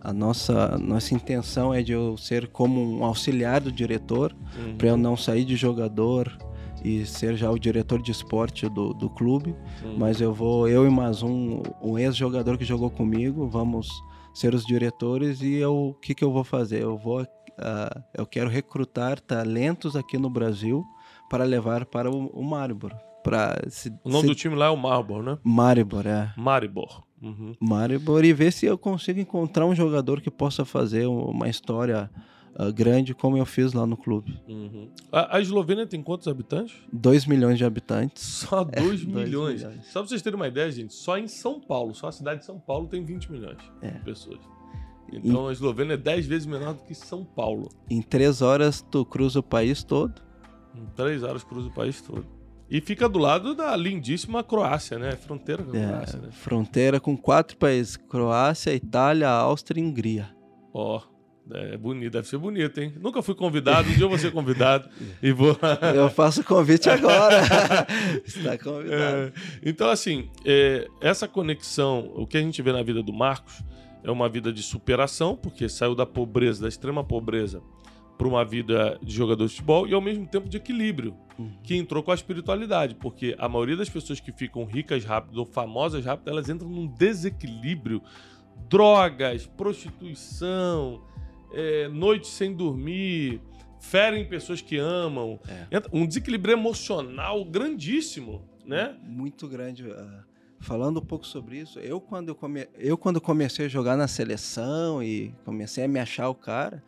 a 0.00 0.12
nossa, 0.12 0.78
nossa 0.78 1.14
intenção 1.14 1.72
é 1.72 1.82
de 1.82 1.92
eu 1.92 2.16
ser 2.16 2.48
como 2.48 2.98
um 2.98 3.04
auxiliar 3.04 3.60
do 3.60 3.70
diretor, 3.70 4.34
uhum. 4.56 4.76
para 4.76 4.88
eu 4.88 4.96
não 4.96 5.16
sair 5.16 5.44
de 5.44 5.56
jogador 5.56 6.36
e 6.82 7.04
ser 7.04 7.36
já 7.36 7.50
o 7.50 7.58
diretor 7.58 8.00
de 8.00 8.10
esporte 8.10 8.68
do, 8.68 8.94
do 8.94 9.10
clube. 9.10 9.54
Uhum. 9.82 9.98
Mas 9.98 10.20
eu 10.20 10.32
vou, 10.32 10.68
eu 10.68 10.86
e 10.86 10.90
mais 10.90 11.22
um, 11.22 11.62
um 11.82 11.98
ex-jogador 11.98 12.56
que 12.56 12.64
jogou 12.64 12.90
comigo, 12.90 13.48
vamos 13.48 13.88
ser 14.32 14.54
os 14.54 14.64
diretores 14.64 15.42
e 15.42 15.54
eu, 15.54 15.74
o 15.74 15.94
que, 15.94 16.14
que 16.14 16.24
eu 16.24 16.32
vou 16.32 16.44
fazer? 16.44 16.82
Eu 16.82 16.96
vou, 16.96 17.22
uh, 17.22 18.02
eu 18.14 18.26
quero 18.26 18.48
recrutar 18.48 19.20
talentos 19.20 19.96
aqui 19.96 20.16
no 20.16 20.30
Brasil 20.30 20.84
para 21.28 21.44
levar 21.44 21.84
para 21.84 22.10
o, 22.10 22.26
o 22.28 22.42
Maribor. 22.42 22.92
se, 23.68 23.90
o 24.02 24.08
nome 24.08 24.22
se... 24.22 24.26
do 24.28 24.34
time 24.34 24.54
lá 24.54 24.66
é 24.66 24.70
o 24.70 24.76
Maribor, 24.76 25.22
né? 25.22 25.38
Maribor, 25.44 26.06
é. 26.06 26.32
Maribor. 26.36 27.02
Uhum. 27.22 27.54
Maribor 27.60 28.24
e 28.24 28.32
ver 28.32 28.52
se 28.52 28.66
eu 28.66 28.78
consigo 28.78 29.20
encontrar 29.20 29.66
um 29.66 29.74
jogador 29.74 30.20
que 30.20 30.30
possa 30.30 30.64
fazer 30.64 31.06
uma 31.06 31.48
história 31.48 32.10
uh, 32.58 32.72
grande 32.72 33.14
como 33.14 33.36
eu 33.36 33.44
fiz 33.44 33.72
lá 33.72 33.86
no 33.86 33.96
clube. 33.96 34.40
Uhum. 34.48 34.88
A, 35.12 35.36
a, 35.36 35.40
Eslovênia 35.40 35.86
tem 35.86 36.02
quantos 36.02 36.26
habitantes? 36.28 36.74
2 36.92 37.26
milhões 37.26 37.58
de 37.58 37.64
habitantes. 37.64 38.22
Só 38.48 38.64
2 38.64 39.02
é, 39.02 39.04
milhões. 39.04 39.62
milhões. 39.62 39.86
Só 39.86 40.00
pra 40.00 40.08
vocês 40.08 40.22
terem 40.22 40.36
uma 40.36 40.48
ideia, 40.48 40.70
gente, 40.70 40.94
só 40.94 41.18
em 41.18 41.28
São 41.28 41.60
Paulo, 41.60 41.94
só 41.94 42.08
a 42.08 42.12
cidade 42.12 42.40
de 42.40 42.46
São 42.46 42.58
Paulo 42.58 42.86
tem 42.88 43.04
20 43.04 43.30
milhões 43.30 43.58
é. 43.82 43.90
de 43.90 44.00
pessoas. 44.00 44.40
Então 45.12 45.46
em... 45.46 45.48
a 45.48 45.52
Eslovênia 45.52 45.94
é 45.94 45.98
10 45.98 46.26
vezes 46.26 46.46
menor 46.46 46.74
do 46.74 46.82
que 46.82 46.94
São 46.94 47.24
Paulo. 47.24 47.68
Em 47.88 48.00
3 48.00 48.42
horas 48.42 48.80
tu 48.90 49.04
cruza 49.04 49.40
o 49.40 49.42
país 49.42 49.82
todo. 49.84 50.22
Em 50.74 50.86
3 50.94 51.22
horas 51.22 51.44
cruza 51.44 51.68
o 51.68 51.72
país 51.72 52.00
todo. 52.00 52.39
E 52.70 52.80
fica 52.80 53.08
do 53.08 53.18
lado 53.18 53.54
da 53.54 53.74
lindíssima 53.74 54.44
Croácia, 54.44 54.96
né? 54.98 55.16
Fronteira 55.16 55.64
com 55.64 55.76
a 55.76 55.80
é, 55.80 55.86
Croácia, 55.88 56.18
né? 56.20 56.28
Fronteira 56.30 57.00
com 57.00 57.16
quatro 57.16 57.56
países: 57.56 57.96
Croácia, 57.96 58.72
Itália, 58.72 59.28
Áustria 59.28 59.80
e 59.80 59.84
Hungria. 59.84 60.30
Ó. 60.72 60.98
Oh. 60.98 61.10
É 61.52 61.76
bonito, 61.76 62.12
deve 62.12 62.28
ser 62.28 62.38
bonito, 62.38 62.80
hein? 62.80 62.94
Nunca 63.00 63.22
fui 63.22 63.34
convidado, 63.34 63.88
um 63.88 63.92
dia 63.92 64.04
eu 64.04 64.08
vou 64.08 64.18
ser 64.18 64.30
convidado 64.30 64.88
e 65.20 65.32
vou. 65.32 65.58
eu 65.94 66.08
faço 66.08 66.42
o 66.42 66.44
convite 66.44 66.88
agora. 66.88 67.42
Está 68.24 68.56
convidado. 68.56 68.92
É, 68.92 69.32
então, 69.64 69.90
assim, 69.90 70.30
é, 70.44 70.86
essa 71.00 71.26
conexão, 71.26 72.12
o 72.14 72.24
que 72.24 72.36
a 72.36 72.40
gente 72.40 72.62
vê 72.62 72.72
na 72.72 72.84
vida 72.84 73.02
do 73.02 73.12
Marcos 73.12 73.64
é 74.04 74.10
uma 74.10 74.28
vida 74.28 74.52
de 74.52 74.62
superação, 74.62 75.36
porque 75.36 75.68
saiu 75.68 75.94
da 75.94 76.06
pobreza, 76.06 76.62
da 76.62 76.68
extrema 76.68 77.02
pobreza, 77.02 77.60
para 78.20 78.28
uma 78.28 78.44
vida 78.44 78.98
de 79.02 79.14
jogador 79.14 79.46
de 79.46 79.50
futebol 79.50 79.88
e 79.88 79.94
ao 79.94 80.00
mesmo 80.02 80.26
tempo 80.26 80.46
de 80.46 80.58
equilíbrio, 80.58 81.16
uhum. 81.38 81.50
que 81.62 81.74
entrou 81.74 82.02
com 82.02 82.10
a 82.10 82.14
espiritualidade, 82.14 82.94
porque 82.94 83.34
a 83.38 83.48
maioria 83.48 83.78
das 83.78 83.88
pessoas 83.88 84.20
que 84.20 84.30
ficam 84.30 84.62
ricas 84.66 85.06
rápido 85.06 85.38
ou 85.38 85.46
famosas 85.46 86.04
rápido, 86.04 86.28
elas 86.28 86.50
entram 86.50 86.68
num 86.68 86.86
desequilíbrio, 86.86 88.02
drogas, 88.68 89.46
prostituição, 89.46 91.02
é, 91.54 91.88
noite 91.88 92.26
sem 92.26 92.54
dormir, 92.54 93.40
ferem 93.80 94.28
pessoas 94.28 94.60
que 94.60 94.76
amam, 94.76 95.40
é. 95.48 95.80
um 95.90 96.06
desequilíbrio 96.06 96.52
emocional 96.52 97.42
grandíssimo, 97.42 98.42
né? 98.66 98.98
Muito 99.02 99.48
grande. 99.48 99.84
Uh, 99.84 100.24
falando 100.58 101.00
um 101.00 101.04
pouco 101.06 101.26
sobre 101.26 101.56
isso, 101.56 101.78
eu 101.78 101.98
quando 101.98 102.28
eu, 102.28 102.34
come... 102.34 102.68
eu 102.74 102.98
quando 102.98 103.18
comecei 103.18 103.64
a 103.64 103.68
jogar 103.68 103.96
na 103.96 104.06
seleção 104.06 105.02
e 105.02 105.34
comecei 105.42 105.84
a 105.84 105.88
me 105.88 105.98
achar 105.98 106.28
o 106.28 106.34
cara, 106.34 106.84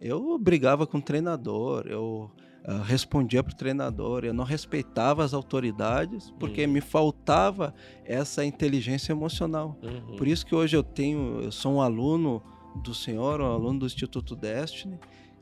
eu 0.00 0.38
brigava 0.38 0.86
com 0.86 0.98
o 0.98 1.02
treinador, 1.02 1.86
eu 1.86 2.30
uh, 2.66 2.82
respondia 2.82 3.42
para 3.42 3.52
o 3.52 3.56
treinador, 3.56 4.24
eu 4.24 4.32
não 4.32 4.44
respeitava 4.44 5.24
as 5.24 5.34
autoridades 5.34 6.32
porque 6.38 6.64
uhum. 6.64 6.72
me 6.72 6.80
faltava 6.80 7.74
essa 8.04 8.44
inteligência 8.44 9.12
emocional. 9.12 9.76
Uhum. 9.82 10.16
Por 10.16 10.28
isso 10.28 10.46
que 10.46 10.54
hoje 10.54 10.76
eu 10.76 10.82
tenho, 10.82 11.40
eu 11.42 11.52
sou 11.52 11.74
um 11.74 11.80
aluno 11.80 12.42
do 12.76 12.94
Senhor, 12.94 13.40
um 13.40 13.52
aluno 13.52 13.80
do 13.80 13.86
Instituto 13.86 14.36
Destiny, 14.36 14.98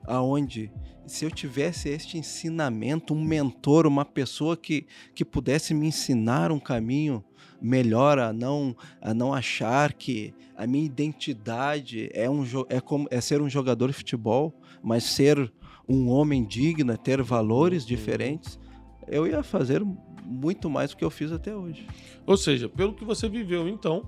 aonde 0.06 0.70
se 1.06 1.24
eu 1.24 1.30
tivesse 1.30 1.88
este 1.88 2.18
ensinamento, 2.18 3.14
um 3.14 3.22
mentor, 3.22 3.86
uma 3.86 4.04
pessoa 4.04 4.56
que, 4.56 4.86
que 5.14 5.24
pudesse 5.24 5.72
me 5.72 5.86
ensinar 5.86 6.50
um 6.50 6.58
caminho 6.58 7.24
melhor 7.60 8.18
a 8.18 8.32
não 8.32 8.76
a 9.00 9.14
não 9.14 9.32
achar 9.32 9.92
que 9.92 10.34
a 10.56 10.66
minha 10.66 10.84
identidade 10.84 12.10
é 12.12 12.28
um 12.28 12.44
é 12.68 12.80
como 12.80 13.06
é 13.10 13.20
ser 13.20 13.40
um 13.40 13.48
jogador 13.48 13.88
de 13.88 13.94
futebol, 13.94 14.52
mas 14.82 15.04
ser 15.04 15.52
um 15.88 16.08
homem 16.08 16.44
digno, 16.44 16.92
é 16.92 16.96
ter 16.96 17.22
valores 17.22 17.82
uhum. 17.82 17.88
diferentes, 17.88 18.58
eu 19.06 19.26
ia 19.26 19.42
fazer 19.42 19.82
muito 20.24 20.68
mais 20.68 20.90
do 20.90 20.96
que 20.96 21.04
eu 21.04 21.10
fiz 21.10 21.30
até 21.30 21.54
hoje. 21.54 21.86
Ou 22.26 22.36
seja, 22.36 22.68
pelo 22.68 22.94
que 22.94 23.04
você 23.04 23.28
viveu, 23.28 23.68
então, 23.68 24.02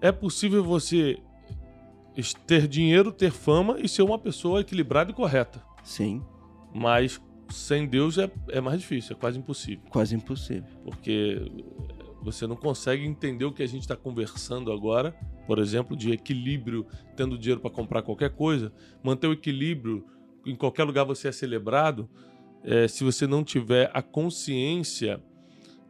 é 0.00 0.12
possível 0.12 0.62
você 0.62 1.18
ter 2.46 2.66
dinheiro, 2.66 3.12
ter 3.12 3.30
fama 3.30 3.78
e 3.80 3.88
ser 3.88 4.02
uma 4.02 4.18
pessoa 4.18 4.60
equilibrada 4.60 5.10
e 5.10 5.14
correta. 5.14 5.62
Sim. 5.82 6.22
Mas 6.74 7.20
sem 7.48 7.86
Deus 7.86 8.18
é, 8.18 8.30
é 8.50 8.60
mais 8.60 8.80
difícil, 8.80 9.16
é 9.16 9.18
quase 9.18 9.38
impossível. 9.38 9.84
Quase 9.90 10.14
impossível. 10.14 10.68
Porque 10.84 11.40
você 12.22 12.46
não 12.46 12.56
consegue 12.56 13.04
entender 13.04 13.44
o 13.44 13.52
que 13.52 13.62
a 13.62 13.66
gente 13.66 13.82
está 13.82 13.96
conversando 13.96 14.70
agora, 14.72 15.12
por 15.46 15.58
exemplo, 15.58 15.96
de 15.96 16.10
equilíbrio, 16.12 16.86
tendo 17.16 17.38
dinheiro 17.38 17.60
para 17.60 17.70
comprar 17.70 18.02
qualquer 18.02 18.30
coisa, 18.30 18.72
manter 19.02 19.28
o 19.28 19.32
equilíbrio, 19.32 20.04
em 20.44 20.54
qualquer 20.54 20.84
lugar 20.84 21.04
você 21.04 21.28
é 21.28 21.32
celebrado, 21.32 22.08
é, 22.62 22.88
se 22.88 23.04
você 23.04 23.26
não 23.26 23.44
tiver 23.44 23.90
a 23.94 24.02
consciência 24.02 25.22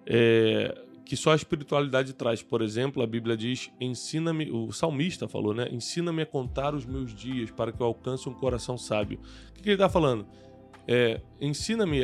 é, 0.06 0.84
que 1.09 1.16
só 1.16 1.33
a 1.33 1.35
espiritualidade 1.35 2.12
traz. 2.12 2.42
Por 2.42 2.61
exemplo, 2.61 3.03
a 3.03 3.07
Bíblia 3.07 3.35
diz: 3.35 3.71
ensina-me, 3.81 4.51
o 4.51 4.71
salmista 4.71 5.27
falou, 5.27 5.55
né? 5.55 5.66
Ensina-me 5.73 6.21
a 6.21 6.27
contar 6.27 6.75
os 6.75 6.85
meus 6.85 7.14
dias 7.14 7.51
para 7.51 7.73
que 7.73 7.81
eu 7.81 7.87
alcance 7.87 8.29
um 8.29 8.35
coração 8.35 8.77
sábio. 8.77 9.18
O 9.49 9.55
que, 9.55 9.62
que 9.62 9.68
ele 9.71 9.77
está 9.77 9.88
falando? 9.88 10.27
É, 10.87 11.23
ensina-me, 11.40 12.01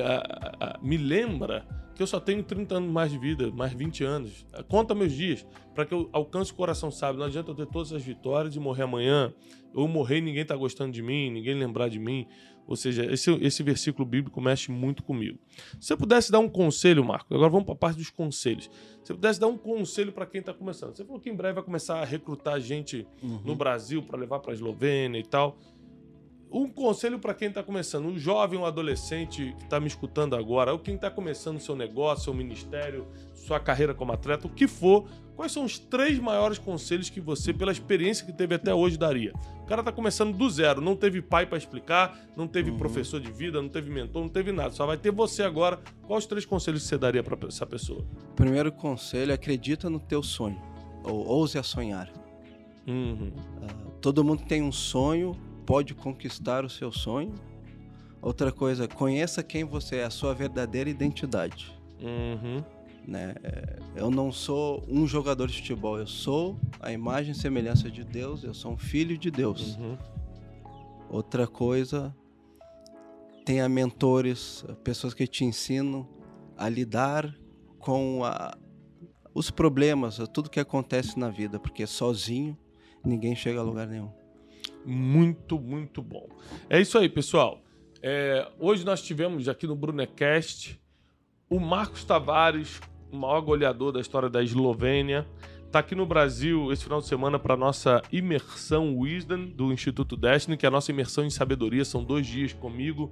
me 0.80 0.96
lembra 0.96 1.66
que 1.94 2.02
eu 2.02 2.06
só 2.06 2.18
tenho 2.18 2.42
30 2.42 2.76
anos 2.76 2.90
mais 2.90 3.12
de 3.12 3.18
vida, 3.18 3.50
mais 3.50 3.74
20 3.74 4.04
anos. 4.04 4.46
Conta 4.68 4.94
meus 4.94 5.12
dias, 5.12 5.46
para 5.74 5.84
que 5.84 5.92
eu 5.92 6.08
alcance 6.10 6.52
o 6.52 6.54
coração 6.54 6.90
sábio. 6.90 7.18
Não 7.18 7.26
adianta 7.26 7.50
eu 7.50 7.54
ter 7.54 7.66
todas 7.66 7.92
as 7.92 8.02
vitórias 8.02 8.56
e 8.56 8.58
morrer 8.58 8.84
amanhã, 8.84 9.34
ou 9.74 9.86
morrer 9.86 10.18
e 10.18 10.22
ninguém 10.22 10.46
tá 10.46 10.56
gostando 10.56 10.92
de 10.92 11.02
mim, 11.02 11.30
ninguém 11.30 11.54
lembrar 11.54 11.88
de 11.88 11.98
mim. 11.98 12.26
Ou 12.66 12.76
seja, 12.76 13.04
esse, 13.12 13.30
esse 13.42 13.62
versículo 13.62 14.06
bíblico 14.06 14.40
mexe 14.40 14.70
muito 14.70 15.02
comigo. 15.02 15.38
Se 15.80 15.88
você 15.88 15.96
pudesse 15.96 16.32
dar 16.32 16.38
um 16.38 16.48
conselho, 16.48 17.04
Marco, 17.04 17.34
agora 17.34 17.50
vamos 17.50 17.66
para 17.66 17.74
a 17.74 17.78
parte 17.78 17.96
dos 17.96 18.10
conselhos. 18.10 18.64
Se 18.64 19.08
você 19.08 19.14
pudesse 19.14 19.38
dar 19.38 19.48
um 19.48 19.58
conselho 19.58 20.12
para 20.12 20.26
quem 20.26 20.40
está 20.40 20.54
começando. 20.54 20.96
Você 20.96 21.04
falou 21.04 21.20
que 21.20 21.28
em 21.28 21.36
breve 21.36 21.54
vai 21.54 21.62
começar 21.62 22.00
a 22.00 22.04
recrutar 22.04 22.58
gente 22.60 23.06
uhum. 23.22 23.40
no 23.44 23.54
Brasil 23.54 24.02
para 24.02 24.18
levar 24.18 24.40
para 24.40 24.52
a 24.52 24.54
Eslovênia 24.54 25.18
e 25.18 25.24
tal. 25.24 25.58
Um 26.50 26.68
conselho 26.68 27.18
para 27.18 27.34
quem 27.34 27.48
está 27.48 27.62
começando, 27.62 28.06
um 28.06 28.18
jovem, 28.18 28.58
um 28.58 28.64
adolescente 28.64 29.54
que 29.58 29.64
está 29.64 29.80
me 29.80 29.88
escutando 29.88 30.36
agora, 30.36 30.72
ou 30.72 30.78
quem 30.78 30.94
está 30.94 31.10
começando 31.10 31.58
seu 31.58 31.74
negócio, 31.74 32.24
seu 32.24 32.34
ministério, 32.34 33.08
sua 33.32 33.58
carreira 33.58 33.92
como 33.92 34.12
atleta, 34.12 34.46
o 34.46 34.50
que 34.50 34.68
for, 34.68 35.08
Quais 35.36 35.50
são 35.50 35.64
os 35.64 35.78
três 35.78 36.18
maiores 36.18 36.58
conselhos 36.58 37.10
que 37.10 37.20
você, 37.20 37.52
pela 37.52 37.72
experiência 37.72 38.24
que 38.24 38.32
teve 38.32 38.54
até 38.54 38.72
hoje, 38.72 38.96
daria? 38.96 39.32
O 39.62 39.66
cara 39.66 39.82
tá 39.82 39.90
começando 39.90 40.36
do 40.36 40.48
zero, 40.48 40.80
não 40.80 40.94
teve 40.94 41.20
pai 41.20 41.44
para 41.44 41.58
explicar, 41.58 42.16
não 42.36 42.46
teve 42.46 42.70
uhum. 42.70 42.78
professor 42.78 43.20
de 43.20 43.32
vida, 43.32 43.60
não 43.60 43.68
teve 43.68 43.90
mentor, 43.90 44.22
não 44.22 44.28
teve 44.28 44.52
nada. 44.52 44.70
Só 44.70 44.86
vai 44.86 44.96
ter 44.96 45.10
você 45.10 45.42
agora. 45.42 45.80
Quais 46.06 46.24
os 46.24 46.28
três 46.28 46.44
conselhos 46.44 46.82
que 46.82 46.88
você 46.88 46.98
daria 46.98 47.22
para 47.22 47.36
essa 47.48 47.66
pessoa? 47.66 48.06
Primeiro 48.36 48.70
conselho, 48.70 49.34
acredita 49.34 49.90
no 49.90 49.98
teu 49.98 50.22
sonho. 50.22 50.60
Ou 51.02 51.26
ouse 51.26 51.58
a 51.58 51.64
sonhar. 51.64 52.12
Uhum. 52.86 53.32
Uh, 53.60 53.90
todo 54.00 54.22
mundo 54.22 54.44
tem 54.44 54.62
um 54.62 54.70
sonho, 54.70 55.36
pode 55.66 55.94
conquistar 55.94 56.64
o 56.64 56.70
seu 56.70 56.92
sonho. 56.92 57.34
Outra 58.20 58.50
coisa, 58.50 58.88
conheça 58.88 59.42
quem 59.42 59.64
você 59.64 59.96
é, 59.96 60.04
a 60.04 60.10
sua 60.10 60.34
verdadeira 60.34 60.88
identidade. 60.88 61.78
Uhum. 62.00 62.64
Né? 63.06 63.34
Eu 63.94 64.10
não 64.10 64.32
sou 64.32 64.82
um 64.88 65.06
jogador 65.06 65.48
de 65.48 65.58
futebol, 65.58 65.98
eu 65.98 66.06
sou 66.06 66.58
a 66.80 66.90
imagem 66.90 67.32
e 67.32 67.34
semelhança 67.34 67.90
de 67.90 68.02
Deus, 68.02 68.42
eu 68.42 68.54
sou 68.54 68.72
um 68.72 68.78
filho 68.78 69.18
de 69.18 69.30
Deus. 69.30 69.76
Uhum. 69.76 69.98
Outra 71.10 71.46
coisa, 71.46 72.14
tenha 73.44 73.68
mentores, 73.68 74.64
pessoas 74.82 75.12
que 75.12 75.26
te 75.26 75.44
ensinam 75.44 76.08
a 76.56 76.68
lidar 76.68 77.32
com 77.78 78.24
a, 78.24 78.56
os 79.34 79.50
problemas, 79.50 80.18
tudo 80.32 80.48
que 80.48 80.58
acontece 80.58 81.18
na 81.18 81.28
vida, 81.28 81.60
porque 81.60 81.86
sozinho 81.86 82.56
ninguém 83.04 83.36
chega 83.36 83.60
a 83.60 83.62
lugar 83.62 83.86
nenhum. 83.86 84.10
Muito, 84.84 85.58
muito 85.58 86.02
bom. 86.02 86.28
É 86.68 86.80
isso 86.80 86.98
aí, 86.98 87.08
pessoal. 87.08 87.62
É, 88.02 88.46
hoje 88.58 88.84
nós 88.84 89.02
tivemos 89.02 89.48
aqui 89.48 89.66
no 89.66 89.74
Brunecast 89.74 90.78
o 91.48 91.58
Marcos 91.58 92.04
Tavares 92.04 92.80
o 93.10 93.16
maior 93.16 93.40
goleador 93.40 93.92
da 93.92 94.00
história 94.00 94.28
da 94.28 94.42
Eslovênia. 94.42 95.26
Está 95.66 95.78
aqui 95.78 95.94
no 95.94 96.04
Brasil 96.04 96.72
esse 96.72 96.84
final 96.84 97.00
de 97.00 97.06
semana 97.06 97.38
para 97.38 97.56
nossa 97.56 98.02
imersão 98.12 98.98
Wisdom 98.98 99.46
do 99.46 99.72
Instituto 99.72 100.16
Destiny, 100.16 100.56
que 100.56 100.66
é 100.66 100.68
a 100.68 100.70
nossa 100.70 100.90
imersão 100.90 101.24
em 101.24 101.30
sabedoria. 101.30 101.84
São 101.84 102.04
dois 102.04 102.26
dias 102.26 102.52
comigo 102.52 103.10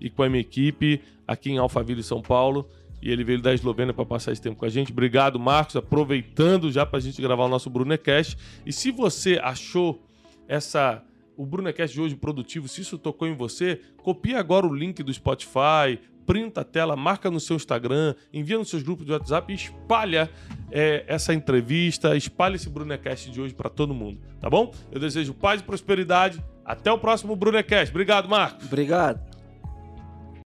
e 0.00 0.10
com 0.10 0.22
a 0.22 0.28
minha 0.28 0.40
equipe 0.40 1.00
aqui 1.26 1.50
em 1.50 1.58
Alphaville, 1.58 2.02
São 2.02 2.20
Paulo. 2.20 2.68
E 3.00 3.10
ele 3.10 3.24
veio 3.24 3.40
da 3.40 3.52
Eslovênia 3.52 3.92
para 3.92 4.04
passar 4.04 4.32
esse 4.32 4.40
tempo 4.40 4.56
com 4.56 4.64
a 4.64 4.68
gente. 4.68 4.92
Obrigado, 4.92 5.38
Marcos. 5.38 5.74
Aproveitando 5.76 6.70
já 6.70 6.84
para 6.84 6.98
a 6.98 7.00
gente 7.00 7.20
gravar 7.20 7.44
o 7.44 7.48
nosso 7.48 7.68
Brunecast. 7.68 8.36
E 8.64 8.72
se 8.72 8.90
você 8.90 9.40
achou 9.42 10.02
essa 10.46 11.02
o 11.36 11.46
Brunecast 11.46 11.94
de 11.94 12.00
hoje 12.00 12.16
produtivo, 12.16 12.68
se 12.68 12.80
isso 12.80 12.98
tocou 12.98 13.26
em 13.26 13.34
você, 13.34 13.80
copie 13.96 14.34
agora 14.34 14.66
o 14.66 14.74
link 14.74 15.02
do 15.02 15.12
Spotify, 15.12 15.98
printa 16.26 16.60
a 16.60 16.64
tela, 16.64 16.96
marca 16.96 17.30
no 17.30 17.40
seu 17.40 17.56
Instagram, 17.56 18.14
envia 18.32 18.58
nos 18.58 18.70
seus 18.70 18.82
grupos 18.82 19.04
de 19.04 19.12
WhatsApp 19.12 19.52
e 19.52 19.56
espalha 19.56 20.30
é, 20.70 21.04
essa 21.06 21.34
entrevista, 21.34 22.16
espalha 22.16 22.56
esse 22.56 22.68
Brunecast 22.68 23.30
de 23.30 23.40
hoje 23.40 23.54
para 23.54 23.68
todo 23.68 23.92
mundo, 23.92 24.20
tá 24.40 24.48
bom? 24.48 24.72
Eu 24.90 25.00
desejo 25.00 25.34
paz 25.34 25.60
e 25.60 25.64
prosperidade. 25.64 26.42
Até 26.64 26.92
o 26.92 26.98
próximo 26.98 27.34
Brunecast. 27.34 27.90
Obrigado, 27.90 28.28
Marcos. 28.28 28.66
Obrigado. 28.66 29.31